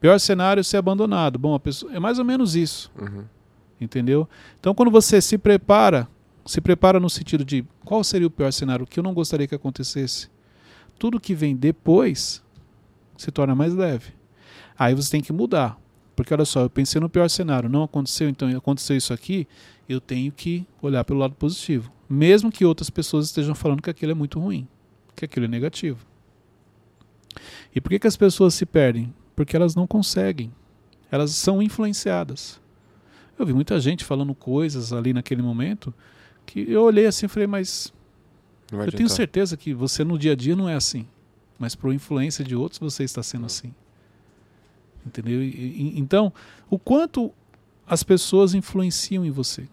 Pior 0.00 0.18
cenário 0.18 0.60
é 0.60 0.64
ser 0.64 0.78
abandonado. 0.78 1.38
Bom, 1.38 1.54
a 1.54 1.60
pessoa 1.60 1.92
é 1.92 2.00
mais 2.00 2.18
ou 2.18 2.24
menos 2.24 2.56
isso. 2.56 2.90
Uhum. 2.98 3.24
Entendeu? 3.80 4.28
Então, 4.58 4.74
quando 4.74 4.90
você 4.90 5.20
se 5.20 5.38
prepara, 5.38 6.08
se 6.44 6.60
prepara 6.60 6.98
no 6.98 7.08
sentido 7.08 7.44
de 7.44 7.64
qual 7.84 8.02
seria 8.02 8.26
o 8.26 8.30
pior 8.30 8.52
cenário, 8.52 8.84
o 8.84 8.86
que 8.86 8.98
eu 8.98 9.04
não 9.04 9.14
gostaria 9.14 9.46
que 9.46 9.54
acontecesse. 9.54 10.28
Tudo 10.98 11.20
que 11.20 11.34
vem 11.34 11.54
depois 11.54 12.42
se 13.16 13.30
torna 13.30 13.54
mais 13.54 13.74
leve. 13.74 14.12
Aí 14.78 14.94
você 14.94 15.10
tem 15.10 15.20
que 15.20 15.32
mudar. 15.32 15.78
Porque 16.16 16.34
olha 16.34 16.44
só, 16.44 16.62
eu 16.62 16.70
pensei 16.70 17.00
no 17.00 17.08
pior 17.08 17.28
cenário, 17.30 17.68
não 17.68 17.84
aconteceu, 17.84 18.28
então 18.28 18.48
aconteceu 18.54 18.96
isso 18.96 19.12
aqui, 19.12 19.46
eu 19.88 20.00
tenho 20.00 20.30
que 20.30 20.66
olhar 20.82 21.02
pelo 21.04 21.18
lado 21.18 21.34
positivo. 21.34 21.90
Mesmo 22.12 22.50
que 22.50 22.64
outras 22.64 22.90
pessoas 22.90 23.26
estejam 23.26 23.54
falando 23.54 23.80
que 23.80 23.88
aquilo 23.88 24.10
é 24.10 24.14
muito 24.16 24.40
ruim, 24.40 24.66
que 25.14 25.24
aquilo 25.24 25.44
é 25.46 25.48
negativo. 25.48 26.04
E 27.72 27.80
por 27.80 27.88
que, 27.88 28.00
que 28.00 28.06
as 28.08 28.16
pessoas 28.16 28.52
se 28.54 28.66
perdem? 28.66 29.14
Porque 29.36 29.54
elas 29.54 29.76
não 29.76 29.86
conseguem. 29.86 30.52
Elas 31.08 31.30
são 31.30 31.62
influenciadas. 31.62 32.60
Eu 33.38 33.46
vi 33.46 33.52
muita 33.52 33.78
gente 33.78 34.04
falando 34.04 34.34
coisas 34.34 34.92
ali 34.92 35.12
naquele 35.12 35.40
momento 35.40 35.94
que 36.44 36.68
eu 36.68 36.82
olhei 36.82 37.06
assim 37.06 37.26
e 37.26 37.28
falei, 37.28 37.46
mas 37.46 37.92
eu 38.72 38.90
tenho 38.90 39.08
certeza 39.08 39.56
que 39.56 39.72
você 39.72 40.02
no 40.02 40.18
dia 40.18 40.32
a 40.32 40.36
dia 40.36 40.56
não 40.56 40.68
é 40.68 40.74
assim. 40.74 41.06
Mas 41.60 41.76
por 41.76 41.94
influência 41.94 42.44
de 42.44 42.56
outros 42.56 42.80
você 42.80 43.04
está 43.04 43.22
sendo 43.22 43.46
assim. 43.46 43.72
Entendeu? 45.06 45.42
E, 45.42 45.96
então, 45.96 46.32
o 46.68 46.76
quanto 46.76 47.32
as 47.86 48.02
pessoas 48.02 48.52
influenciam 48.52 49.24
em 49.24 49.30
você? 49.30 49.68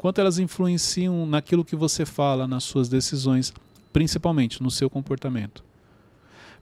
Quanto 0.00 0.18
elas 0.18 0.38
influenciam 0.38 1.26
naquilo 1.26 1.62
que 1.62 1.76
você 1.76 2.06
fala, 2.06 2.48
nas 2.48 2.64
suas 2.64 2.88
decisões, 2.88 3.52
principalmente 3.92 4.62
no 4.62 4.70
seu 4.70 4.88
comportamento? 4.88 5.62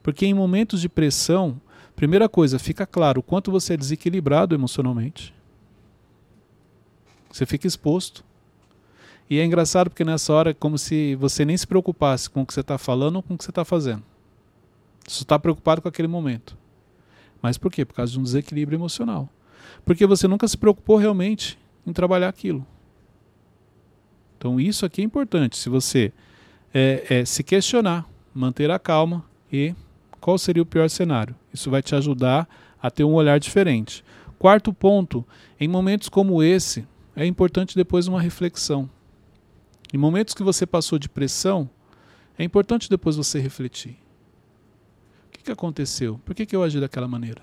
Porque 0.03 0.25
em 0.25 0.33
momentos 0.33 0.81
de 0.81 0.89
pressão, 0.89 1.55
primeira 1.95 2.27
coisa, 2.27 2.59
fica 2.59 2.85
claro 2.85 3.21
o 3.21 3.23
quanto 3.23 3.49
você 3.49 3.75
é 3.75 3.77
desequilibrado 3.77 4.53
emocionalmente. 4.53 5.33
Você 7.31 7.45
fica 7.45 7.65
exposto. 7.65 8.25
E 9.29 9.39
é 9.39 9.45
engraçado 9.45 9.89
porque 9.89 10.03
nessa 10.03 10.33
hora 10.33 10.49
é 10.49 10.53
como 10.53 10.77
se 10.77 11.15
você 11.15 11.45
nem 11.45 11.55
se 11.55 11.65
preocupasse 11.65 12.29
com 12.29 12.41
o 12.41 12.45
que 12.45 12.53
você 12.53 12.59
está 12.59 12.77
falando 12.77 13.15
ou 13.15 13.23
com 13.23 13.35
o 13.35 13.37
que 13.37 13.45
você 13.45 13.51
está 13.51 13.63
fazendo. 13.63 14.03
Você 15.07 15.23
está 15.23 15.39
preocupado 15.39 15.81
com 15.81 15.87
aquele 15.87 16.09
momento. 16.09 16.57
Mas 17.41 17.57
por 17.57 17.71
quê? 17.71 17.85
Por 17.85 17.93
causa 17.93 18.11
de 18.11 18.19
um 18.19 18.23
desequilíbrio 18.23 18.75
emocional. 18.75 19.29
Porque 19.85 20.05
você 20.05 20.27
nunca 20.27 20.45
se 20.45 20.57
preocupou 20.57 20.97
realmente 20.97 21.57
em 21.87 21.93
trabalhar 21.93 22.27
aquilo. 22.27 22.67
Então 24.39 24.59
isso 24.59 24.87
aqui 24.87 25.01
é 25.01 25.03
importante. 25.03 25.55
Se 25.55 25.69
você 25.69 26.11
é, 26.73 27.05
é, 27.07 27.25
se 27.25 27.43
questionar, 27.43 28.09
manter 28.33 28.71
a 28.71 28.79
calma 28.79 29.23
e 29.53 29.75
qual 30.19 30.39
seria 30.39 30.63
o 30.63 30.65
pior 30.65 30.89
cenário. 30.89 31.35
Isso 31.53 31.69
vai 31.69 31.83
te 31.83 31.93
ajudar 31.93 32.49
a 32.81 32.89
ter 32.89 33.03
um 33.03 33.13
olhar 33.13 33.39
diferente. 33.39 34.03
Quarto 34.39 34.73
ponto, 34.73 35.23
em 35.59 35.67
momentos 35.67 36.09
como 36.09 36.41
esse, 36.41 36.87
é 37.15 37.25
importante 37.27 37.75
depois 37.75 38.07
uma 38.07 38.19
reflexão. 38.19 38.89
Em 39.93 39.97
momentos 39.97 40.33
que 40.33 40.41
você 40.41 40.65
passou 40.65 40.97
de 40.97 41.07
pressão, 41.07 41.69
é 42.35 42.43
importante 42.43 42.89
depois 42.89 43.15
você 43.15 43.39
refletir 43.39 43.97
que, 45.39 45.45
que 45.45 45.51
aconteceu? 45.51 46.19
Por 46.25 46.35
que, 46.35 46.45
que 46.45 46.55
eu 46.55 46.63
agi 46.63 46.79
daquela 46.79 47.07
maneira? 47.07 47.41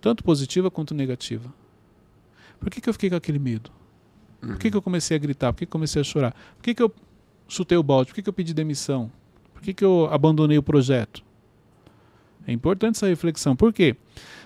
Tanto 0.00 0.24
positiva 0.24 0.70
quanto 0.70 0.94
negativa. 0.94 1.52
Por 2.58 2.70
que, 2.70 2.80
que 2.80 2.88
eu 2.88 2.92
fiquei 2.92 3.10
com 3.10 3.16
aquele 3.16 3.38
medo? 3.38 3.70
Por 4.46 4.58
que, 4.58 4.70
que 4.70 4.76
eu 4.76 4.82
comecei 4.82 5.16
a 5.16 5.20
gritar? 5.20 5.52
Por 5.52 5.60
que, 5.60 5.66
que 5.66 5.70
comecei 5.70 6.00
a 6.00 6.04
chorar? 6.04 6.34
Por 6.56 6.62
que, 6.64 6.74
que 6.74 6.82
eu 6.82 6.92
chutei 7.46 7.78
o 7.78 7.82
balde? 7.82 8.08
Por 8.08 8.16
que, 8.16 8.22
que 8.22 8.28
eu 8.28 8.32
pedi 8.32 8.52
demissão? 8.52 9.10
Por 9.54 9.62
que, 9.62 9.72
que 9.72 9.84
eu 9.84 10.08
abandonei 10.10 10.58
o 10.58 10.62
projeto? 10.62 11.22
É 12.46 12.52
importante 12.52 12.96
essa 12.96 13.06
reflexão. 13.06 13.54
Por 13.54 13.72
quê? 13.72 13.94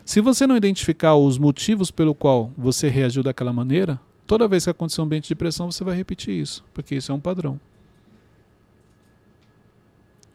Se 0.04 0.20
você 0.20 0.46
não 0.46 0.56
identificar 0.56 1.16
os 1.16 1.38
motivos 1.38 1.90
pelo 1.90 2.14
qual 2.14 2.52
você 2.56 2.88
reagiu 2.88 3.22
daquela 3.22 3.54
maneira, 3.54 3.98
toda 4.26 4.46
vez 4.46 4.64
que 4.64 4.70
acontecer 4.70 5.00
um 5.00 5.04
ambiente 5.04 5.28
de 5.28 5.34
pressão, 5.34 5.70
você 5.70 5.82
vai 5.82 5.96
repetir 5.96 6.38
isso, 6.38 6.62
porque 6.74 6.94
isso 6.94 7.10
é 7.10 7.14
um 7.14 7.20
padrão. 7.20 7.58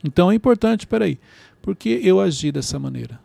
Então 0.04 0.32
é 0.32 0.36
importante, 0.36 0.88
peraí, 0.88 1.20
por 1.62 1.76
que 1.76 2.02
eu 2.04 2.20
agi 2.20 2.52
dessa 2.52 2.80
maneira? 2.80 3.20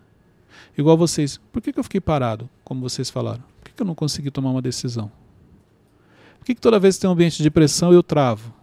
Igual 0.77 0.99
vocês, 0.99 1.41
por 1.51 1.63
que, 1.63 1.73
que 1.73 1.81
eu 1.81 1.85
fiquei 1.85 2.03
parado, 2.03 2.51
como 2.63 2.83
vocês 2.83 3.09
falaram? 3.09 3.43
Por 3.59 3.71
que, 3.71 3.77
que 3.77 3.83
eu 3.83 3.87
não 3.87 3.95
consegui 3.95 4.31
tomar 4.31 4.51
uma 4.51 4.61
decisão? 4.61 5.11
Por 6.47 6.51
que, 6.51 6.55
que 6.55 6.61
toda 6.61 6.79
vez 6.79 6.95
que 6.95 7.01
tem 7.01 7.11
um 7.11 7.13
ambiente 7.13 7.43
de 7.43 7.51
pressão 7.51 7.93
eu 7.93 8.05
travo? 8.05 8.55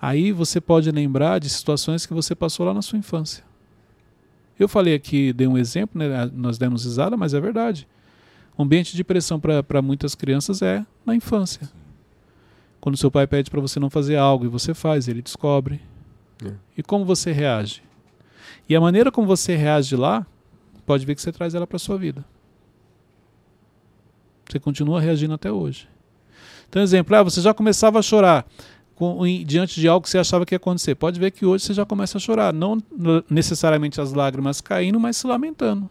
Aí 0.00 0.30
você 0.30 0.60
pode 0.60 0.88
lembrar 0.92 1.40
de 1.40 1.50
situações 1.50 2.06
que 2.06 2.14
você 2.14 2.32
passou 2.32 2.64
lá 2.64 2.72
na 2.72 2.80
sua 2.80 2.96
infância. 2.96 3.42
Eu 4.56 4.68
falei 4.68 4.94
aqui, 4.94 5.32
dei 5.32 5.48
um 5.48 5.58
exemplo, 5.58 5.98
né, 5.98 6.30
nós 6.32 6.58
demos 6.58 6.84
risada, 6.84 7.16
mas 7.16 7.34
é 7.34 7.40
verdade. 7.40 7.88
O 8.56 8.62
ambiente 8.62 8.94
de 8.94 9.02
pressão 9.02 9.40
para 9.40 9.82
muitas 9.82 10.14
crianças 10.14 10.62
é 10.62 10.86
na 11.04 11.12
infância. 11.12 11.68
Quando 12.80 12.96
seu 12.96 13.10
pai 13.10 13.26
pede 13.26 13.50
para 13.50 13.60
você 13.60 13.80
não 13.80 13.90
fazer 13.90 14.14
algo 14.14 14.44
e 14.44 14.48
você 14.48 14.72
faz, 14.72 15.08
ele 15.08 15.22
descobre. 15.22 15.80
É. 16.46 16.52
E 16.78 16.84
como 16.84 17.04
você 17.04 17.32
reage? 17.32 17.82
E 18.68 18.76
a 18.76 18.80
maneira 18.80 19.10
como 19.10 19.26
você 19.26 19.56
reage 19.56 19.96
lá, 19.96 20.24
pode 20.86 21.04
ver 21.04 21.16
que 21.16 21.20
você 21.20 21.32
traz 21.32 21.52
ela 21.52 21.66
para 21.66 21.80
sua 21.80 21.98
vida. 21.98 22.24
Você 24.52 24.60
continua 24.60 25.00
reagindo 25.00 25.32
até 25.32 25.50
hoje. 25.50 25.88
Então, 26.68 26.82
exemplo, 26.82 27.16
ah, 27.16 27.22
você 27.22 27.40
já 27.40 27.54
começava 27.54 27.98
a 27.98 28.02
chorar 28.02 28.46
com, 28.94 29.26
em, 29.26 29.46
diante 29.46 29.80
de 29.80 29.88
algo 29.88 30.04
que 30.04 30.10
você 30.10 30.18
achava 30.18 30.44
que 30.44 30.54
ia 30.54 30.58
acontecer. 30.58 30.94
Pode 30.94 31.18
ver 31.18 31.30
que 31.30 31.46
hoje 31.46 31.64
você 31.64 31.72
já 31.72 31.86
começa 31.86 32.18
a 32.18 32.20
chorar. 32.20 32.52
Não 32.52 32.76
necessariamente 33.30 33.98
as 33.98 34.12
lágrimas 34.12 34.60
caindo, 34.60 35.00
mas 35.00 35.16
se 35.16 35.26
lamentando. 35.26 35.88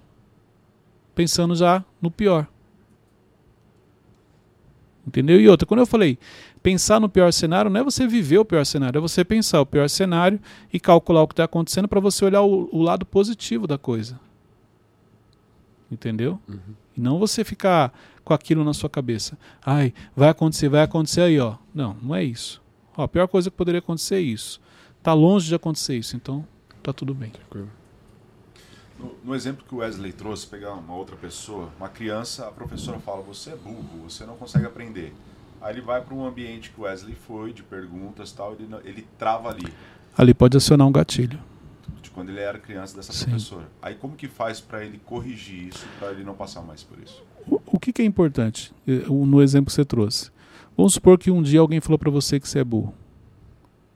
Pensando 1.16 1.56
já 1.56 1.84
no 2.00 2.12
pior. 2.12 2.48
Entendeu? 5.08 5.42
E 5.42 5.50
outra, 5.50 5.66
quando 5.66 5.80
eu 5.80 5.88
falei 5.88 6.20
pensar 6.62 7.00
no 7.00 7.10
pior 7.10 7.34
cenário, 7.34 7.72
não 7.72 7.82
é 7.82 7.84
você 7.84 8.06
viver 8.06 8.38
o 8.38 8.46
pior 8.46 8.64
cenário, 8.64 9.00
é 9.00 9.02
você 9.02 9.26
pensar 9.26 9.60
o 9.60 9.66
pior 9.66 9.90
cenário 9.90 10.40
e 10.72 10.80
calcular 10.80 11.24
o 11.24 11.28
que 11.28 11.34
está 11.34 11.46
acontecendo 11.46 11.88
para 11.88 12.00
você 12.00 12.24
olhar 12.24 12.44
o, 12.44 12.70
o, 12.72 12.84
lado 12.84 13.08
positivo 13.08 13.66
da 13.66 13.80
coisa. 13.80 14.20
Entendeu? 15.92 16.40
Uhum. 16.48 16.81
E 16.96 17.02
não 17.02 17.20
você 17.20 17.44
ficar 17.44 17.94
com 18.24 18.34
aquilo 18.34 18.64
na 18.64 18.74
sua 18.74 18.90
cabeça. 18.90 19.38
Ai, 19.66 19.94
vai 20.16 20.30
acontecer, 20.30 20.70
vai 20.70 20.82
acontecer 20.82 21.22
aí, 21.22 21.40
ó. 21.40 21.56
Não, 21.74 21.96
não 22.02 22.16
é 22.16 22.24
isso. 22.24 22.62
Ó, 22.96 23.04
a 23.04 23.08
pior 23.08 23.28
coisa 23.28 23.50
que 23.50 23.58
poderia 23.58 23.80
acontecer 23.80 24.16
é 24.16 24.22
isso. 24.22 24.62
Está 24.98 25.14
longe 25.14 25.48
de 25.48 25.56
acontecer 25.56 25.98
isso, 25.98 26.16
então 26.16 26.46
tá 26.84 26.94
tudo 26.94 27.14
bem. 27.14 27.32
No, 29.00 29.16
no, 29.24 29.36
exemplo 29.36 29.66
que 29.68 29.74
o 29.74 29.80
Wesley 29.80 30.14
trouxe, 30.14 30.46
pegar 30.46 30.74
uma 30.74 30.96
outra 30.96 31.16
pessoa, 31.16 31.70
uma 31.80 31.90
criança, 31.90 32.48
a 32.48 32.52
professora 32.52 33.00
fala: 33.00 33.22
você 33.22 33.52
é 33.52 33.56
burro, 33.56 34.04
você 34.04 34.26
não 34.26 34.36
consegue 34.36 34.66
aprender. 34.66 35.14
Aí 35.60 35.74
ele 35.74 35.82
vai 35.82 36.02
para 36.02 36.14
um 36.14 36.26
ambiente 36.26 36.70
que 36.72 36.80
o 36.80 36.84
Wesley 36.84 37.16
foi, 37.16 37.54
de 37.54 37.64
perguntas 37.64 38.32
tal, 38.32 38.54
ele, 38.54 38.68
ele 38.84 39.08
trava 39.18 39.50
ali. 39.50 39.72
Ali 40.18 40.34
pode 40.34 40.58
acionar 40.58 40.88
um 40.88 40.92
gatilho. 40.92 41.40
De 42.12 42.16
quando 42.16 42.30
ele 42.30 42.42
era 42.42 42.60
criança 42.60 42.96
dessa 42.96 43.14
Sim. 43.14 43.26
professora. 43.26 43.70
Aí 43.82 43.96
como 43.96 44.16
que 44.18 44.28
faz 44.28 44.60
para 44.60 44.84
ele 44.84 45.00
corrigir 45.06 45.70
isso, 45.70 45.86
para 45.98 46.12
ele 46.12 46.26
não 46.26 46.34
passar 46.34 46.62
mais 46.62 46.84
por 46.84 47.00
isso? 47.00 47.24
O, 47.48 47.62
o 47.66 47.80
que, 47.80 47.94
que, 47.94 48.02
é 48.02 48.06
importante 48.06 48.74
eh, 48.86 49.06
no 49.08 49.42
exemplo 49.42 49.68
que 49.68 49.72
você 49.72 49.86
trouxe? 49.86 50.30
Vamos 50.76 50.94
supor 50.94 51.18
que 51.18 51.32
um 51.32 51.42
dia 51.42 51.62
alguém 51.62 51.80
falou 51.80 51.98
para 51.98 52.12
você 52.12 52.38
que 52.38 52.48
você 52.48 52.60
é 52.60 52.64
burro. 52.64 52.94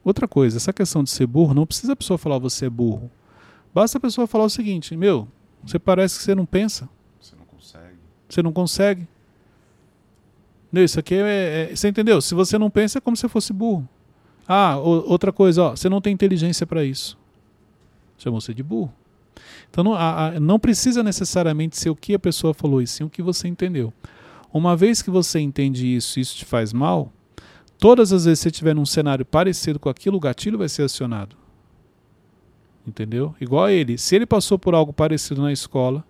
Outra 0.02 0.26
coisa, 0.26 0.56
essa 0.56 0.72
questão 0.72 1.04
de 1.04 1.10
ser 1.10 1.26
burro, 1.26 1.52
não 1.52 1.66
precisa 1.66 1.92
a 1.92 1.96
pessoa 1.96 2.16
falar 2.16 2.38
você 2.38 2.66
é 2.66 2.70
burro. 2.70 3.10
Basta 3.74 3.98
a 3.98 4.00
pessoa 4.00 4.26
falar 4.26 4.44
o 4.44 4.50
seguinte: 4.50 4.96
meu, 4.96 5.28
você 5.62 5.78
parece 5.78 6.16
que 6.16 6.24
você 6.24 6.34
não 6.34 6.46
pensa. 6.46 6.88
Você 7.20 7.36
não 7.36 7.44
consegue. 7.44 7.98
Você 8.28 8.42
não 8.42 8.52
consegue. 8.52 9.06
Não, 10.72 10.82
isso 10.82 10.98
aqui 10.98 11.14
é, 11.14 11.70
é, 11.70 11.76
Você 11.76 11.88
entendeu? 11.88 12.20
Se 12.22 12.34
você 12.34 12.56
não 12.56 12.70
pensa, 12.70 12.98
é 12.98 13.00
como 13.00 13.16
se 13.16 13.28
fosse 13.28 13.52
burro. 13.52 13.86
Ah, 14.48 14.76
outra 14.78 15.32
coisa, 15.32 15.62
ó, 15.62 15.70
você 15.76 15.88
não 15.88 16.00
tem 16.00 16.14
inteligência 16.14 16.66
para 16.66 16.84
isso. 16.84 17.18
Chamou 18.18 18.40
você 18.40 18.54
de 18.54 18.62
burro. 18.62 18.92
Então 19.70 19.84
não, 19.84 19.94
a, 19.94 20.28
a, 20.28 20.40
não 20.40 20.58
precisa 20.58 21.02
necessariamente 21.02 21.76
ser 21.76 21.90
o 21.90 21.96
que 21.96 22.14
a 22.14 22.18
pessoa 22.18 22.54
falou, 22.54 22.80
e 22.80 22.86
sim 22.86 23.04
o 23.04 23.10
que 23.10 23.22
você 23.22 23.48
entendeu. 23.48 23.92
Uma 24.52 24.76
vez 24.76 25.02
que 25.02 25.10
você 25.10 25.38
entende 25.38 25.94
isso 25.94 26.18
e 26.18 26.22
isso 26.22 26.36
te 26.36 26.44
faz 26.44 26.72
mal, 26.72 27.12
todas 27.78 28.12
as 28.12 28.24
vezes 28.24 28.40
que 28.40 28.42
você 28.44 28.48
estiver 28.48 28.74
num 28.74 28.86
cenário 28.86 29.24
parecido 29.24 29.78
com 29.78 29.88
aquilo, 29.88 30.16
o 30.16 30.20
gatilho 30.20 30.58
vai 30.58 30.68
ser 30.68 30.82
acionado. 30.82 31.36
Entendeu? 32.86 33.34
Igual 33.40 33.64
a 33.64 33.72
ele. 33.72 33.98
Se 33.98 34.14
ele 34.14 34.24
passou 34.24 34.58
por 34.58 34.74
algo 34.74 34.92
parecido 34.92 35.42
na 35.42 35.52
escola, 35.52 36.04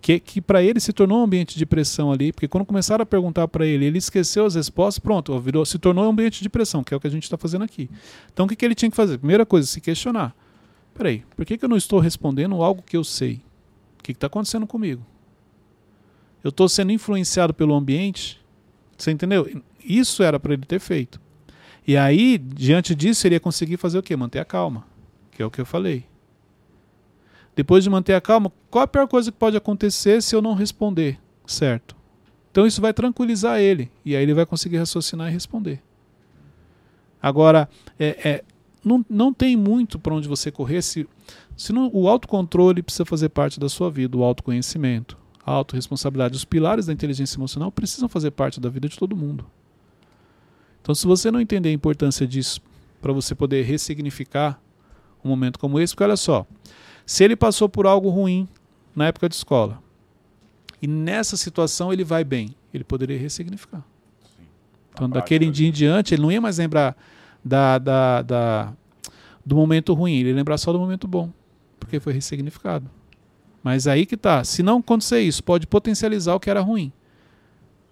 que, 0.00 0.18
que 0.18 0.40
para 0.40 0.62
ele 0.62 0.80
se 0.80 0.92
tornou 0.92 1.20
um 1.20 1.24
ambiente 1.24 1.56
de 1.56 1.64
pressão 1.64 2.10
ali, 2.10 2.32
porque 2.32 2.48
quando 2.48 2.64
começaram 2.64 3.02
a 3.02 3.06
perguntar 3.06 3.46
para 3.48 3.66
ele, 3.66 3.84
ele 3.84 3.98
esqueceu 3.98 4.44
as 4.44 4.54
respostas, 4.54 4.98
pronto, 4.98 5.38
virou, 5.38 5.64
se 5.64 5.78
tornou 5.78 6.04
um 6.06 6.10
ambiente 6.10 6.42
de 6.42 6.48
pressão, 6.48 6.82
que 6.82 6.92
é 6.92 6.96
o 6.96 7.00
que 7.00 7.06
a 7.06 7.10
gente 7.10 7.24
está 7.24 7.36
fazendo 7.36 7.62
aqui. 7.62 7.88
Então 8.32 8.46
o 8.46 8.48
que, 8.48 8.56
que 8.56 8.64
ele 8.64 8.74
tinha 8.74 8.90
que 8.90 8.96
fazer? 8.96 9.18
Primeira 9.18 9.46
coisa, 9.46 9.66
se 9.66 9.80
questionar. 9.80 10.34
Peraí, 11.00 11.24
por 11.34 11.46
que, 11.46 11.56
que 11.56 11.64
eu 11.64 11.68
não 11.68 11.78
estou 11.78 11.98
respondendo 11.98 12.62
algo 12.62 12.82
que 12.82 12.94
eu 12.94 13.02
sei? 13.02 13.40
O 13.98 14.02
que 14.02 14.12
está 14.12 14.26
acontecendo 14.26 14.66
comigo? 14.66 15.02
Eu 16.44 16.50
estou 16.50 16.68
sendo 16.68 16.92
influenciado 16.92 17.54
pelo 17.54 17.74
ambiente? 17.74 18.38
Você 18.98 19.10
entendeu? 19.10 19.62
Isso 19.82 20.22
era 20.22 20.38
para 20.38 20.52
ele 20.52 20.66
ter 20.66 20.78
feito. 20.78 21.18
E 21.86 21.96
aí, 21.96 22.36
diante 22.36 22.94
disso, 22.94 23.26
ele 23.26 23.36
ia 23.36 23.40
conseguir 23.40 23.78
fazer 23.78 23.98
o 23.98 24.02
quê? 24.02 24.14
Manter 24.14 24.40
a 24.40 24.44
calma 24.44 24.84
que 25.30 25.42
é 25.42 25.46
o 25.46 25.50
que 25.50 25.58
eu 25.58 25.64
falei. 25.64 26.04
Depois 27.56 27.82
de 27.82 27.88
manter 27.88 28.12
a 28.12 28.20
calma, 28.20 28.52
qual 28.70 28.84
a 28.84 28.86
pior 28.86 29.08
coisa 29.08 29.32
que 29.32 29.38
pode 29.38 29.56
acontecer 29.56 30.22
se 30.22 30.36
eu 30.36 30.42
não 30.42 30.52
responder? 30.52 31.18
Certo. 31.46 31.96
Então 32.50 32.66
isso 32.66 32.78
vai 32.78 32.92
tranquilizar 32.92 33.58
ele. 33.58 33.90
E 34.04 34.14
aí 34.14 34.22
ele 34.22 34.34
vai 34.34 34.44
conseguir 34.44 34.76
raciocinar 34.76 35.30
e 35.30 35.32
responder. 35.32 35.80
Agora, 37.22 37.70
é, 37.98 38.28
é, 38.28 38.44
não, 38.84 39.04
não 39.08 39.32
tem 39.32 39.56
muito 39.56 39.98
para 39.98 40.14
onde 40.14 40.28
você 40.28 40.50
correr 40.50 40.82
se, 40.82 41.08
se 41.56 41.72
não, 41.72 41.90
o 41.92 42.08
autocontrole 42.08 42.82
precisa 42.82 43.04
fazer 43.04 43.28
parte 43.28 43.60
da 43.60 43.68
sua 43.68 43.90
vida, 43.90 44.16
o 44.16 44.24
autoconhecimento, 44.24 45.16
a 45.44 45.52
autorresponsabilidade. 45.52 46.36
Os 46.36 46.44
pilares 46.44 46.86
da 46.86 46.92
inteligência 46.92 47.36
emocional 47.36 47.70
precisam 47.70 48.08
fazer 48.08 48.30
parte 48.30 48.60
da 48.60 48.68
vida 48.68 48.88
de 48.88 48.98
todo 48.98 49.16
mundo. 49.16 49.46
Então, 50.80 50.94
se 50.94 51.06
você 51.06 51.30
não 51.30 51.40
entender 51.40 51.68
a 51.68 51.72
importância 51.72 52.26
disso 52.26 52.60
para 53.00 53.12
você 53.12 53.34
poder 53.34 53.64
ressignificar 53.64 54.60
um 55.24 55.28
momento 55.28 55.58
como 55.58 55.78
esse, 55.78 55.94
porque 55.94 56.04
olha 56.04 56.16
só, 56.16 56.46
se 57.04 57.22
ele 57.22 57.36
passou 57.36 57.68
por 57.68 57.86
algo 57.86 58.08
ruim 58.08 58.48
na 58.94 59.06
época 59.06 59.28
de 59.28 59.34
escola 59.34 59.82
e 60.80 60.86
nessa 60.86 61.36
situação 61.36 61.92
ele 61.92 62.04
vai 62.04 62.24
bem, 62.24 62.54
ele 62.72 62.84
poderia 62.84 63.18
ressignificar. 63.18 63.84
Então, 64.92 65.08
Na 65.08 65.14
daquele 65.14 65.50
dia 65.50 65.68
em 65.68 65.72
diante, 65.72 66.14
ele 66.14 66.22
não 66.22 66.32
ia 66.32 66.40
mais 66.40 66.58
lembrar 66.58 66.96
da, 67.44 67.78
da, 67.78 68.22
da- 68.22 68.72
do 69.44 69.56
momento 69.56 69.94
ruim, 69.94 70.18
ele 70.18 70.32
lembrar 70.32 70.58
só 70.58 70.72
do 70.72 70.78
momento 70.78 71.08
bom, 71.08 71.30
porque 71.78 71.98
foi 72.00 72.12
ressignificado. 72.12 72.88
Mas 73.62 73.86
aí 73.86 74.06
que 74.06 74.16
tá, 74.16 74.42
se 74.44 74.62
não 74.62 74.78
acontecer 74.78 75.20
isso, 75.20 75.42
pode 75.44 75.66
potencializar 75.66 76.34
o 76.34 76.40
que 76.40 76.48
era 76.50 76.60
ruim. 76.60 76.92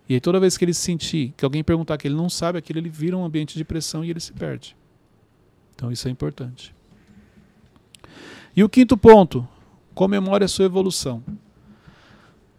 E 0.08 0.14
aí 0.14 0.20
toda 0.20 0.40
vez 0.40 0.56
que 0.56 0.64
ele 0.64 0.72
sentir, 0.72 1.34
que 1.36 1.44
alguém 1.44 1.62
perguntar 1.62 1.98
que 1.98 2.08
ele 2.08 2.14
não 2.14 2.30
sabe 2.30 2.58
aquilo, 2.58 2.78
ele 2.78 2.88
vira 2.88 3.16
um 3.16 3.24
ambiente 3.24 3.58
de 3.58 3.64
pressão 3.64 4.04
e 4.04 4.10
ele 4.10 4.20
se 4.20 4.32
perde. 4.32 4.74
Então 5.74 5.92
isso 5.92 6.08
é 6.08 6.10
importante. 6.10 6.74
E 8.56 8.64
o 8.64 8.68
quinto 8.68 8.96
ponto, 8.96 9.46
comemore 9.94 10.44
a 10.44 10.48
sua 10.48 10.64
evolução. 10.64 11.22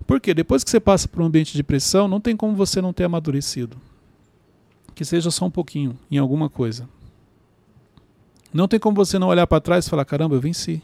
Por 0.05 0.19
quê? 0.19 0.33
Depois 0.33 0.63
que 0.63 0.69
você 0.69 0.79
passa 0.79 1.07
por 1.07 1.21
um 1.21 1.25
ambiente 1.25 1.53
de 1.53 1.63
pressão, 1.63 2.07
não 2.07 2.19
tem 2.19 2.35
como 2.35 2.55
você 2.55 2.81
não 2.81 2.93
ter 2.93 3.03
amadurecido. 3.03 3.77
Que 4.99 5.05
seja 5.05 5.31
só 5.31 5.45
um 5.45 5.49
pouquinho 5.49 5.97
em 6.11 6.17
alguma 6.17 6.49
coisa. 6.49 6.85
Não 8.53 8.67
tem 8.67 8.77
como 8.77 8.97
você 8.97 9.17
não 9.17 9.29
olhar 9.29 9.47
para 9.47 9.61
trás 9.61 9.87
e 9.87 9.89
falar: 9.89 10.03
caramba, 10.03 10.35
eu 10.35 10.41
venci. 10.41 10.83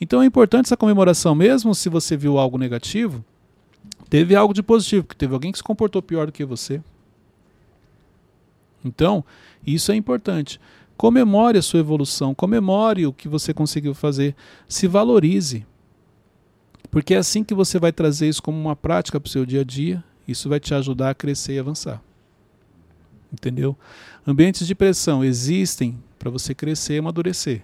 Então 0.00 0.22
é 0.22 0.24
importante 0.24 0.64
essa 0.64 0.76
comemoração, 0.78 1.34
mesmo 1.34 1.74
se 1.74 1.90
você 1.90 2.16
viu 2.16 2.38
algo 2.38 2.56
negativo, 2.56 3.22
teve 4.08 4.34
algo 4.34 4.54
de 4.54 4.62
positivo, 4.62 5.06
que 5.06 5.14
teve 5.14 5.34
alguém 5.34 5.52
que 5.52 5.58
se 5.58 5.62
comportou 5.62 6.00
pior 6.00 6.24
do 6.24 6.32
que 6.32 6.42
você. 6.42 6.82
Então, 8.82 9.22
isso 9.66 9.92
é 9.92 9.94
importante. 9.94 10.58
Comemore 10.96 11.58
a 11.58 11.62
sua 11.62 11.80
evolução, 11.80 12.34
comemore 12.34 13.06
o 13.06 13.12
que 13.12 13.28
você 13.28 13.52
conseguiu 13.52 13.92
fazer, 13.92 14.34
se 14.66 14.86
valorize. 14.86 15.66
Porque 16.90 17.12
é 17.12 17.18
assim 17.18 17.44
que 17.44 17.52
você 17.52 17.78
vai 17.78 17.92
trazer 17.92 18.26
isso 18.26 18.42
como 18.42 18.58
uma 18.58 18.74
prática 18.74 19.20
para 19.20 19.28
o 19.28 19.30
seu 19.30 19.44
dia 19.44 19.60
a 19.60 19.64
dia, 19.64 20.02
isso 20.26 20.48
vai 20.48 20.58
te 20.58 20.72
ajudar 20.72 21.10
a 21.10 21.14
crescer 21.14 21.56
e 21.56 21.58
avançar. 21.58 22.02
Entendeu? 23.32 23.76
Ambientes 24.26 24.66
de 24.66 24.74
pressão 24.74 25.24
existem 25.24 25.98
para 26.18 26.30
você 26.30 26.54
crescer 26.54 26.94
e 26.94 26.98
amadurecer. 26.98 27.62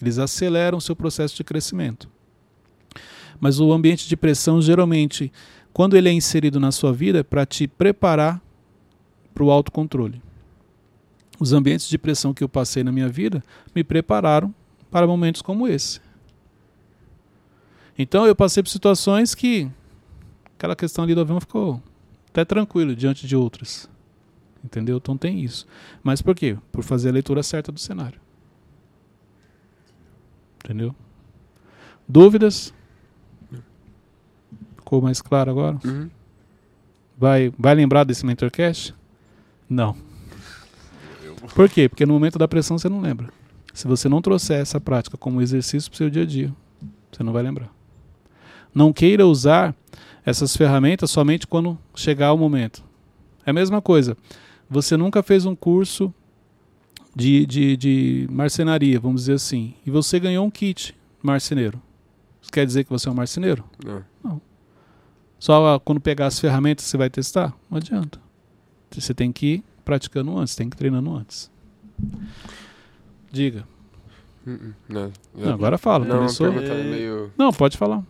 Eles 0.00 0.18
aceleram 0.18 0.78
o 0.78 0.80
seu 0.80 0.96
processo 0.96 1.36
de 1.36 1.44
crescimento. 1.44 2.08
Mas 3.38 3.60
o 3.60 3.72
ambiente 3.72 4.08
de 4.08 4.16
pressão, 4.16 4.60
geralmente, 4.60 5.32
quando 5.72 5.96
ele 5.96 6.08
é 6.08 6.12
inserido 6.12 6.58
na 6.58 6.72
sua 6.72 6.92
vida, 6.92 7.20
é 7.20 7.22
para 7.22 7.46
te 7.46 7.68
preparar 7.68 8.42
para 9.34 9.44
o 9.44 9.50
autocontrole. 9.50 10.22
Os 11.38 11.52
ambientes 11.52 11.88
de 11.88 11.98
pressão 11.98 12.32
que 12.32 12.42
eu 12.42 12.48
passei 12.48 12.82
na 12.82 12.90
minha 12.90 13.08
vida 13.08 13.44
me 13.74 13.84
prepararam 13.84 14.54
para 14.90 15.06
momentos 15.06 15.42
como 15.42 15.68
esse. 15.68 16.00
Então 17.98 18.26
eu 18.26 18.34
passei 18.34 18.62
por 18.62 18.70
situações 18.70 19.34
que 19.34 19.70
aquela 20.56 20.74
questão 20.74 21.04
ali 21.04 21.14
do 21.14 21.20
avião 21.20 21.40
ficou 21.40 21.82
até 22.30 22.44
tranquilo 22.44 22.96
diante 22.96 23.26
de 23.26 23.36
outras. 23.36 23.88
Entendeu? 24.66 24.96
Então 24.96 25.16
tem 25.16 25.40
isso. 25.40 25.64
Mas 26.02 26.20
por 26.20 26.34
quê? 26.34 26.58
Por 26.72 26.82
fazer 26.82 27.10
a 27.10 27.12
leitura 27.12 27.42
certa 27.42 27.70
do 27.70 27.78
cenário. 27.78 28.20
Entendeu? 30.64 30.94
Dúvidas? 32.08 32.74
Ficou 34.76 35.00
mais 35.00 35.22
claro 35.22 35.52
agora? 35.52 35.78
Uhum. 35.84 36.10
Vai, 37.16 37.52
vai 37.56 37.74
lembrar 37.76 38.02
desse 38.02 38.26
Mentorcast? 38.26 38.92
Não. 39.70 39.96
Por 41.54 41.70
quê? 41.70 41.88
Porque 41.88 42.04
no 42.04 42.12
momento 42.12 42.38
da 42.38 42.48
pressão 42.48 42.76
você 42.76 42.88
não 42.88 43.00
lembra. 43.00 43.30
Se 43.72 43.86
você 43.86 44.08
não 44.08 44.20
trouxer 44.20 44.60
essa 44.60 44.80
prática 44.80 45.16
como 45.16 45.40
exercício 45.40 45.88
para 45.88 45.94
o 45.94 45.98
seu 45.98 46.10
dia 46.10 46.22
a 46.22 46.26
dia, 46.26 46.52
você 47.12 47.22
não 47.22 47.32
vai 47.32 47.42
lembrar. 47.42 47.70
Não 48.74 48.92
queira 48.92 49.26
usar 49.26 49.74
essas 50.24 50.56
ferramentas 50.56 51.10
somente 51.10 51.46
quando 51.46 51.78
chegar 51.94 52.32
o 52.32 52.38
momento. 52.38 52.84
É 53.46 53.50
a 53.50 53.52
mesma 53.52 53.80
coisa. 53.80 54.16
Você 54.68 54.96
nunca 54.96 55.22
fez 55.22 55.46
um 55.46 55.54
curso 55.54 56.12
de, 57.14 57.46
de, 57.46 57.76
de 57.76 58.26
marcenaria, 58.30 59.00
vamos 59.00 59.22
dizer 59.22 59.34
assim, 59.34 59.74
e 59.86 59.90
você 59.90 60.20
ganhou 60.20 60.44
um 60.44 60.50
kit 60.50 60.94
marceneiro. 61.22 61.80
Isso 62.42 62.52
quer 62.52 62.66
dizer 62.66 62.84
que 62.84 62.90
você 62.90 63.08
é 63.08 63.12
um 63.12 63.14
marceneiro? 63.14 63.64
Não. 64.22 64.40
Só 65.38 65.74
ah, 65.74 65.80
quando 65.80 66.00
pegar 66.00 66.26
as 66.26 66.38
ferramentas 66.38 66.84
você 66.84 66.96
vai 66.96 67.10
testar? 67.10 67.54
Não 67.70 67.78
adianta. 67.78 68.20
Você 68.90 69.12
tem 69.12 69.32
que 69.32 69.46
ir 69.46 69.64
praticando 69.84 70.36
antes, 70.36 70.54
tem 70.54 70.68
que 70.68 70.76
ir 70.76 70.78
treinando 70.78 71.14
antes. 71.14 71.50
Diga. 73.30 73.66
Uhum. 74.46 74.72
Não, 74.88 75.12
Não, 75.34 75.52
agora 75.52 75.76
fala. 75.76 76.04
Não, 76.04 76.18
Começou? 76.18 76.46
é 76.48 76.82
meio... 76.84 77.32
Não, 77.36 77.52
pode 77.52 77.76
falar. 77.76 78.02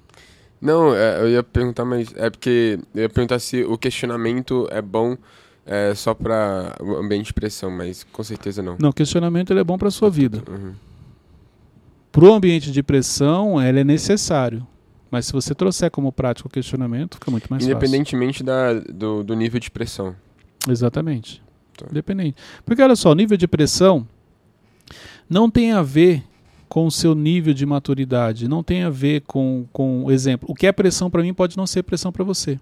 Não, 0.61 0.95
é, 0.95 1.21
eu 1.21 1.29
ia 1.29 1.43
perguntar, 1.43 1.85
mas 1.85 2.13
é 2.17 2.31
porque 2.31 2.79
eu 2.95 3.03
ia 3.03 3.09
perguntar 3.09 3.39
se 3.39 3.65
o 3.65 3.77
questionamento 3.77 4.67
é 4.71 4.81
bom 4.81 5.17
é, 5.67 5.95
só 5.95 6.15
para 6.15 6.77
o 6.81 6.95
ambiente 6.95 7.27
de 7.27 7.35
pressão, 7.35 7.71
mas 7.71 8.05
com 8.05 8.23
certeza 8.23 8.63
não. 8.63 8.77
Não, 8.79 8.91
o 8.91 8.93
questionamento 8.93 9.53
ele 9.53 9.61
é 9.61 9.65
bom 9.65 9.77
para 9.77 9.91
sua 9.91 10.09
vida. 10.09 10.43
Uhum. 10.49 10.75
Para 12.13 12.25
o 12.25 12.33
ambiente 12.33 12.71
de 12.71 12.83
pressão, 12.83 13.61
ele 13.61 13.81
é 13.81 13.85
necessário. 13.85 14.67
Mas 15.11 15.27
se 15.27 15.33
você 15.33 15.55
trouxer 15.55 15.91
como 15.91 16.11
prática 16.13 16.49
o 16.49 16.51
questionamento, 16.51 17.15
fica 17.15 17.31
muito 17.31 17.47
mais 17.49 17.65
Independentemente 17.65 18.43
da, 18.43 18.75
do, 18.75 19.23
do 19.23 19.35
nível 19.35 19.61
de 19.61 19.71
pressão. 19.71 20.15
fácil. 20.61 20.73
Exatamente. 20.73 21.43
Tá. 21.77 21.87
Independente. 21.91 22.37
Porque 22.65 22.83
olha 22.83 22.97
só, 22.97 23.11
o 23.11 23.15
nível 23.15 23.37
de 23.37 23.47
pressão 23.47 24.07
não 25.29 25.51
tem 25.51 25.73
a 25.73 25.83
ver 25.83 26.25
com 26.69 26.87
o 26.87 26.91
seu 26.91 27.15
nível 27.15 27.55
de 27.55 27.65
maturidade, 27.65 28.49
não 28.49 28.63
tem 28.63 28.83
a 28.83 28.91
ver 28.91 29.23
com, 29.23 29.67
com 29.73 30.11
exemplo. 30.11 30.49
O 30.51 30.55
que 30.55 30.67
é 30.67 30.73
pressão 30.73 31.11
para 31.11 31.23
mim 31.23 31.33
pode 31.33 31.57
não 31.57 31.67
ser 31.67 31.83
pressão 31.83 32.11
para 32.11 32.25
você. 32.25 32.59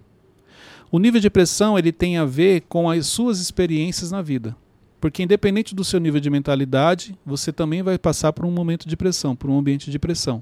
O 0.91 0.99
nível 0.99 1.19
de 1.19 1.29
pressão 1.29 1.77
ele 1.77 1.91
tem 1.91 2.17
a 2.17 2.25
ver 2.25 2.61
com 2.69 2.89
as 2.89 3.07
suas 3.07 3.39
experiências 3.39 4.11
na 4.11 4.21
vida. 4.21 4.55
Porque 4.99 5.23
independente 5.23 5.75
do 5.75 5.83
seu 5.83 5.99
nível 5.99 6.19
de 6.19 6.29
mentalidade, 6.29 7.17
você 7.25 7.51
também 7.51 7.83
vai 7.83 7.97
passar 7.97 8.33
por 8.33 8.45
um 8.45 8.51
momento 8.51 8.87
de 8.87 8.97
pressão, 8.97 9.35
por 9.35 9.49
um 9.49 9.57
ambiente 9.57 9.91
de 9.91 9.99
pressão. 9.99 10.41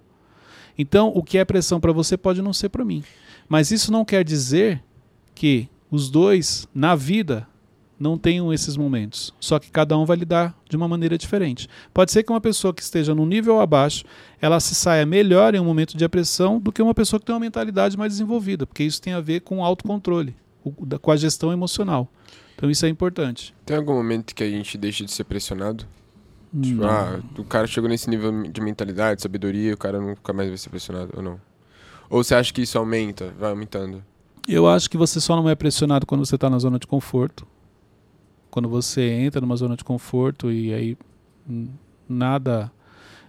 Então, 0.78 1.12
o 1.14 1.22
que 1.22 1.38
é 1.38 1.46
pressão 1.46 1.80
para 1.80 1.92
você 1.92 2.18
pode 2.18 2.42
não 2.42 2.54
ser 2.54 2.70
para 2.70 2.86
mim. 2.86 3.04
Mas 3.48 3.72
isso 3.72 3.92
não 3.92 4.06
quer 4.06 4.24
dizer 4.24 4.82
que 5.36 5.68
os 5.92 6.10
dois, 6.10 6.68
na 6.74 6.96
vida, 6.96 7.48
não 8.00 8.18
tenham 8.18 8.54
esses 8.54 8.76
momentos. 8.76 9.34
Só 9.40 9.60
que 9.60 9.72
cada 9.72 9.98
um 9.98 10.06
vai 10.06 10.18
lidar 10.18 10.56
de 10.70 10.76
uma 10.76 10.88
maneira 10.88 11.18
diferente. 11.18 11.70
Pode 11.94 12.12
ser 12.12 12.24
que 12.24 12.32
uma 12.32 12.42
pessoa 12.42 12.74
que 12.74 12.82
esteja 12.82 13.16
no 13.16 13.26
nível 13.26 13.60
abaixo, 13.60 14.04
ela 14.42 14.60
se 14.60 14.76
saia 14.76 15.06
melhor 15.06 15.56
em 15.56 15.60
um 15.60 15.66
momento 15.66 15.96
de 15.96 16.08
pressão 16.10 16.60
do 16.60 16.72
que 16.72 16.82
uma 16.82 16.94
pessoa 16.94 17.20
que 17.20 17.26
tem 17.26 17.34
uma 17.34 17.40
mentalidade 17.40 17.98
mais 17.98 18.14
desenvolvida, 18.14 18.66
porque 18.66 18.84
isso 18.84 19.02
tem 19.02 19.14
a 19.14 19.22
ver 19.22 19.42
com 19.42 19.60
o 19.60 19.64
autocontrole, 19.64 20.36
com 21.02 21.12
a 21.12 21.16
gestão 21.16 21.52
emocional. 21.52 22.08
Então 22.56 22.70
isso 22.70 22.86
é 22.86 22.90
importante. 22.90 23.54
Tem 23.66 23.78
algum 23.78 23.94
momento 23.94 24.36
que 24.36 24.44
a 24.44 24.50
gente 24.50 24.78
deixa 24.78 25.04
de 25.06 25.12
ser 25.12 25.24
pressionado? 25.24 25.86
Tipo, 26.62 26.82
Não. 26.82 26.90
ah, 26.90 27.20
o 27.38 27.44
cara 27.44 27.66
chegou 27.66 27.90
nesse 27.90 28.10
nível 28.10 28.44
de 28.44 28.62
mentalidade, 28.62 29.22
sabedoria, 29.22 29.74
o 29.74 29.78
cara 29.78 30.00
nunca 30.00 30.32
mais 30.34 30.50
vai 30.50 30.58
ser 30.58 30.70
pressionado, 30.70 31.12
ou 31.16 31.24
não? 31.24 31.42
Ou 32.10 32.24
você 32.24 32.36
acha 32.36 32.54
que 32.54 32.62
isso 32.62 32.78
aumenta, 32.78 33.34
vai 33.40 33.50
aumentando? 33.50 34.04
Eu 34.48 34.68
acho 34.68 34.90
que 34.90 34.98
você 34.98 35.20
só 35.20 35.36
não 35.36 35.50
é 35.50 35.56
pressionado 35.56 36.06
quando 36.06 36.26
você 36.26 36.36
está 36.36 36.50
na 36.50 36.60
zona 36.60 36.78
de 36.78 36.86
conforto. 36.86 37.48
Quando 38.54 38.70
você 38.70 39.10
entra 39.10 39.42
numa 39.42 39.56
zona 39.56 39.76
de 39.76 39.84
conforto 39.84 40.52
e 40.52 40.72
aí 40.72 40.96
nada 42.08 42.72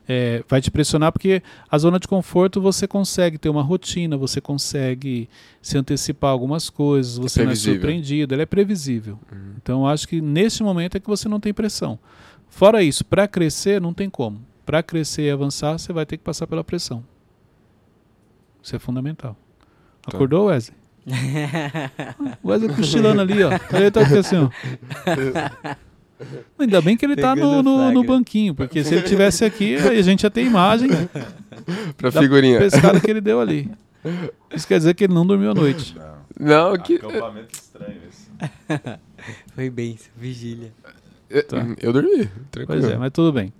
é, 0.06 0.44
vai 0.46 0.60
te 0.60 0.70
pressionar, 0.70 1.12
porque 1.12 1.42
a 1.66 1.78
zona 1.78 1.98
de 1.98 2.06
conforto 2.06 2.60
você 2.60 2.86
consegue 2.86 3.38
ter 3.38 3.48
uma 3.48 3.62
rotina, 3.62 4.18
você 4.18 4.38
consegue 4.38 5.26
se 5.62 5.78
antecipar 5.78 6.30
algumas 6.30 6.68
coisas, 6.68 7.16
você 7.16 7.42
não 7.42 7.52
é 7.52 7.54
surpreendido, 7.54 8.34
ela 8.34 8.42
é 8.42 8.46
previsível. 8.46 9.18
Uhum. 9.32 9.54
Então 9.56 9.80
eu 9.80 9.86
acho 9.86 10.06
que 10.06 10.20
nesse 10.20 10.62
momento 10.62 10.98
é 10.98 11.00
que 11.00 11.08
você 11.08 11.26
não 11.26 11.40
tem 11.40 11.54
pressão. 11.54 11.98
Fora 12.50 12.82
isso, 12.82 13.02
para 13.02 13.26
crescer 13.26 13.80
não 13.80 13.94
tem 13.94 14.10
como. 14.10 14.42
Para 14.66 14.82
crescer 14.82 15.22
e 15.22 15.30
avançar, 15.30 15.78
você 15.78 15.90
vai 15.90 16.04
ter 16.04 16.18
que 16.18 16.22
passar 16.22 16.46
pela 16.46 16.62
pressão. 16.62 17.02
Isso 18.62 18.76
é 18.76 18.78
fundamental. 18.78 19.34
Tá. 20.02 20.14
Acordou, 20.14 20.48
Wesley? 20.48 20.83
O 22.42 22.48
Wesley 22.48 22.74
cochilando 22.74 23.20
ali, 23.20 23.42
ó. 23.44 23.50
Ele 23.76 23.90
tá 23.90 24.00
aqui 24.00 24.18
assim, 24.18 24.36
ó. 24.36 24.48
Ainda 26.58 26.80
bem 26.80 26.96
que 26.96 27.04
ele 27.04 27.16
tá 27.16 27.34
no, 27.34 27.62
no, 27.62 27.90
no 27.90 28.04
banquinho, 28.04 28.54
porque 28.54 28.82
se 28.84 28.94
ele 28.94 29.02
tivesse 29.02 29.44
aqui, 29.44 29.76
aí 29.76 29.98
a 29.98 30.02
gente 30.02 30.22
ia 30.22 30.30
ter 30.30 30.42
imagem 30.44 30.88
Pra 31.96 32.10
da 32.10 32.20
figurinha. 32.20 32.58
pescada 32.58 33.00
que 33.00 33.10
ele 33.10 33.20
deu 33.20 33.40
ali. 33.40 33.70
Isso 34.54 34.66
quer 34.66 34.78
dizer 34.78 34.94
que 34.94 35.04
ele 35.04 35.12
não 35.14 35.26
dormiu 35.26 35.50
a 35.50 35.54
noite. 35.54 35.94
Não. 36.38 36.70
Não, 36.70 36.76
que... 36.78 36.96
Acampamento 36.96 37.54
estranho 37.54 38.00
esse. 38.08 38.28
Foi 39.54 39.70
bem, 39.70 39.98
vigília. 40.16 40.72
Tá. 41.42 41.66
Eu 41.80 41.92
dormi, 41.92 42.28
tranquilo. 42.50 42.80
Pois 42.80 42.84
é, 42.84 42.96
mas 42.96 43.10
tudo 43.12 43.32
bem. 43.32 43.52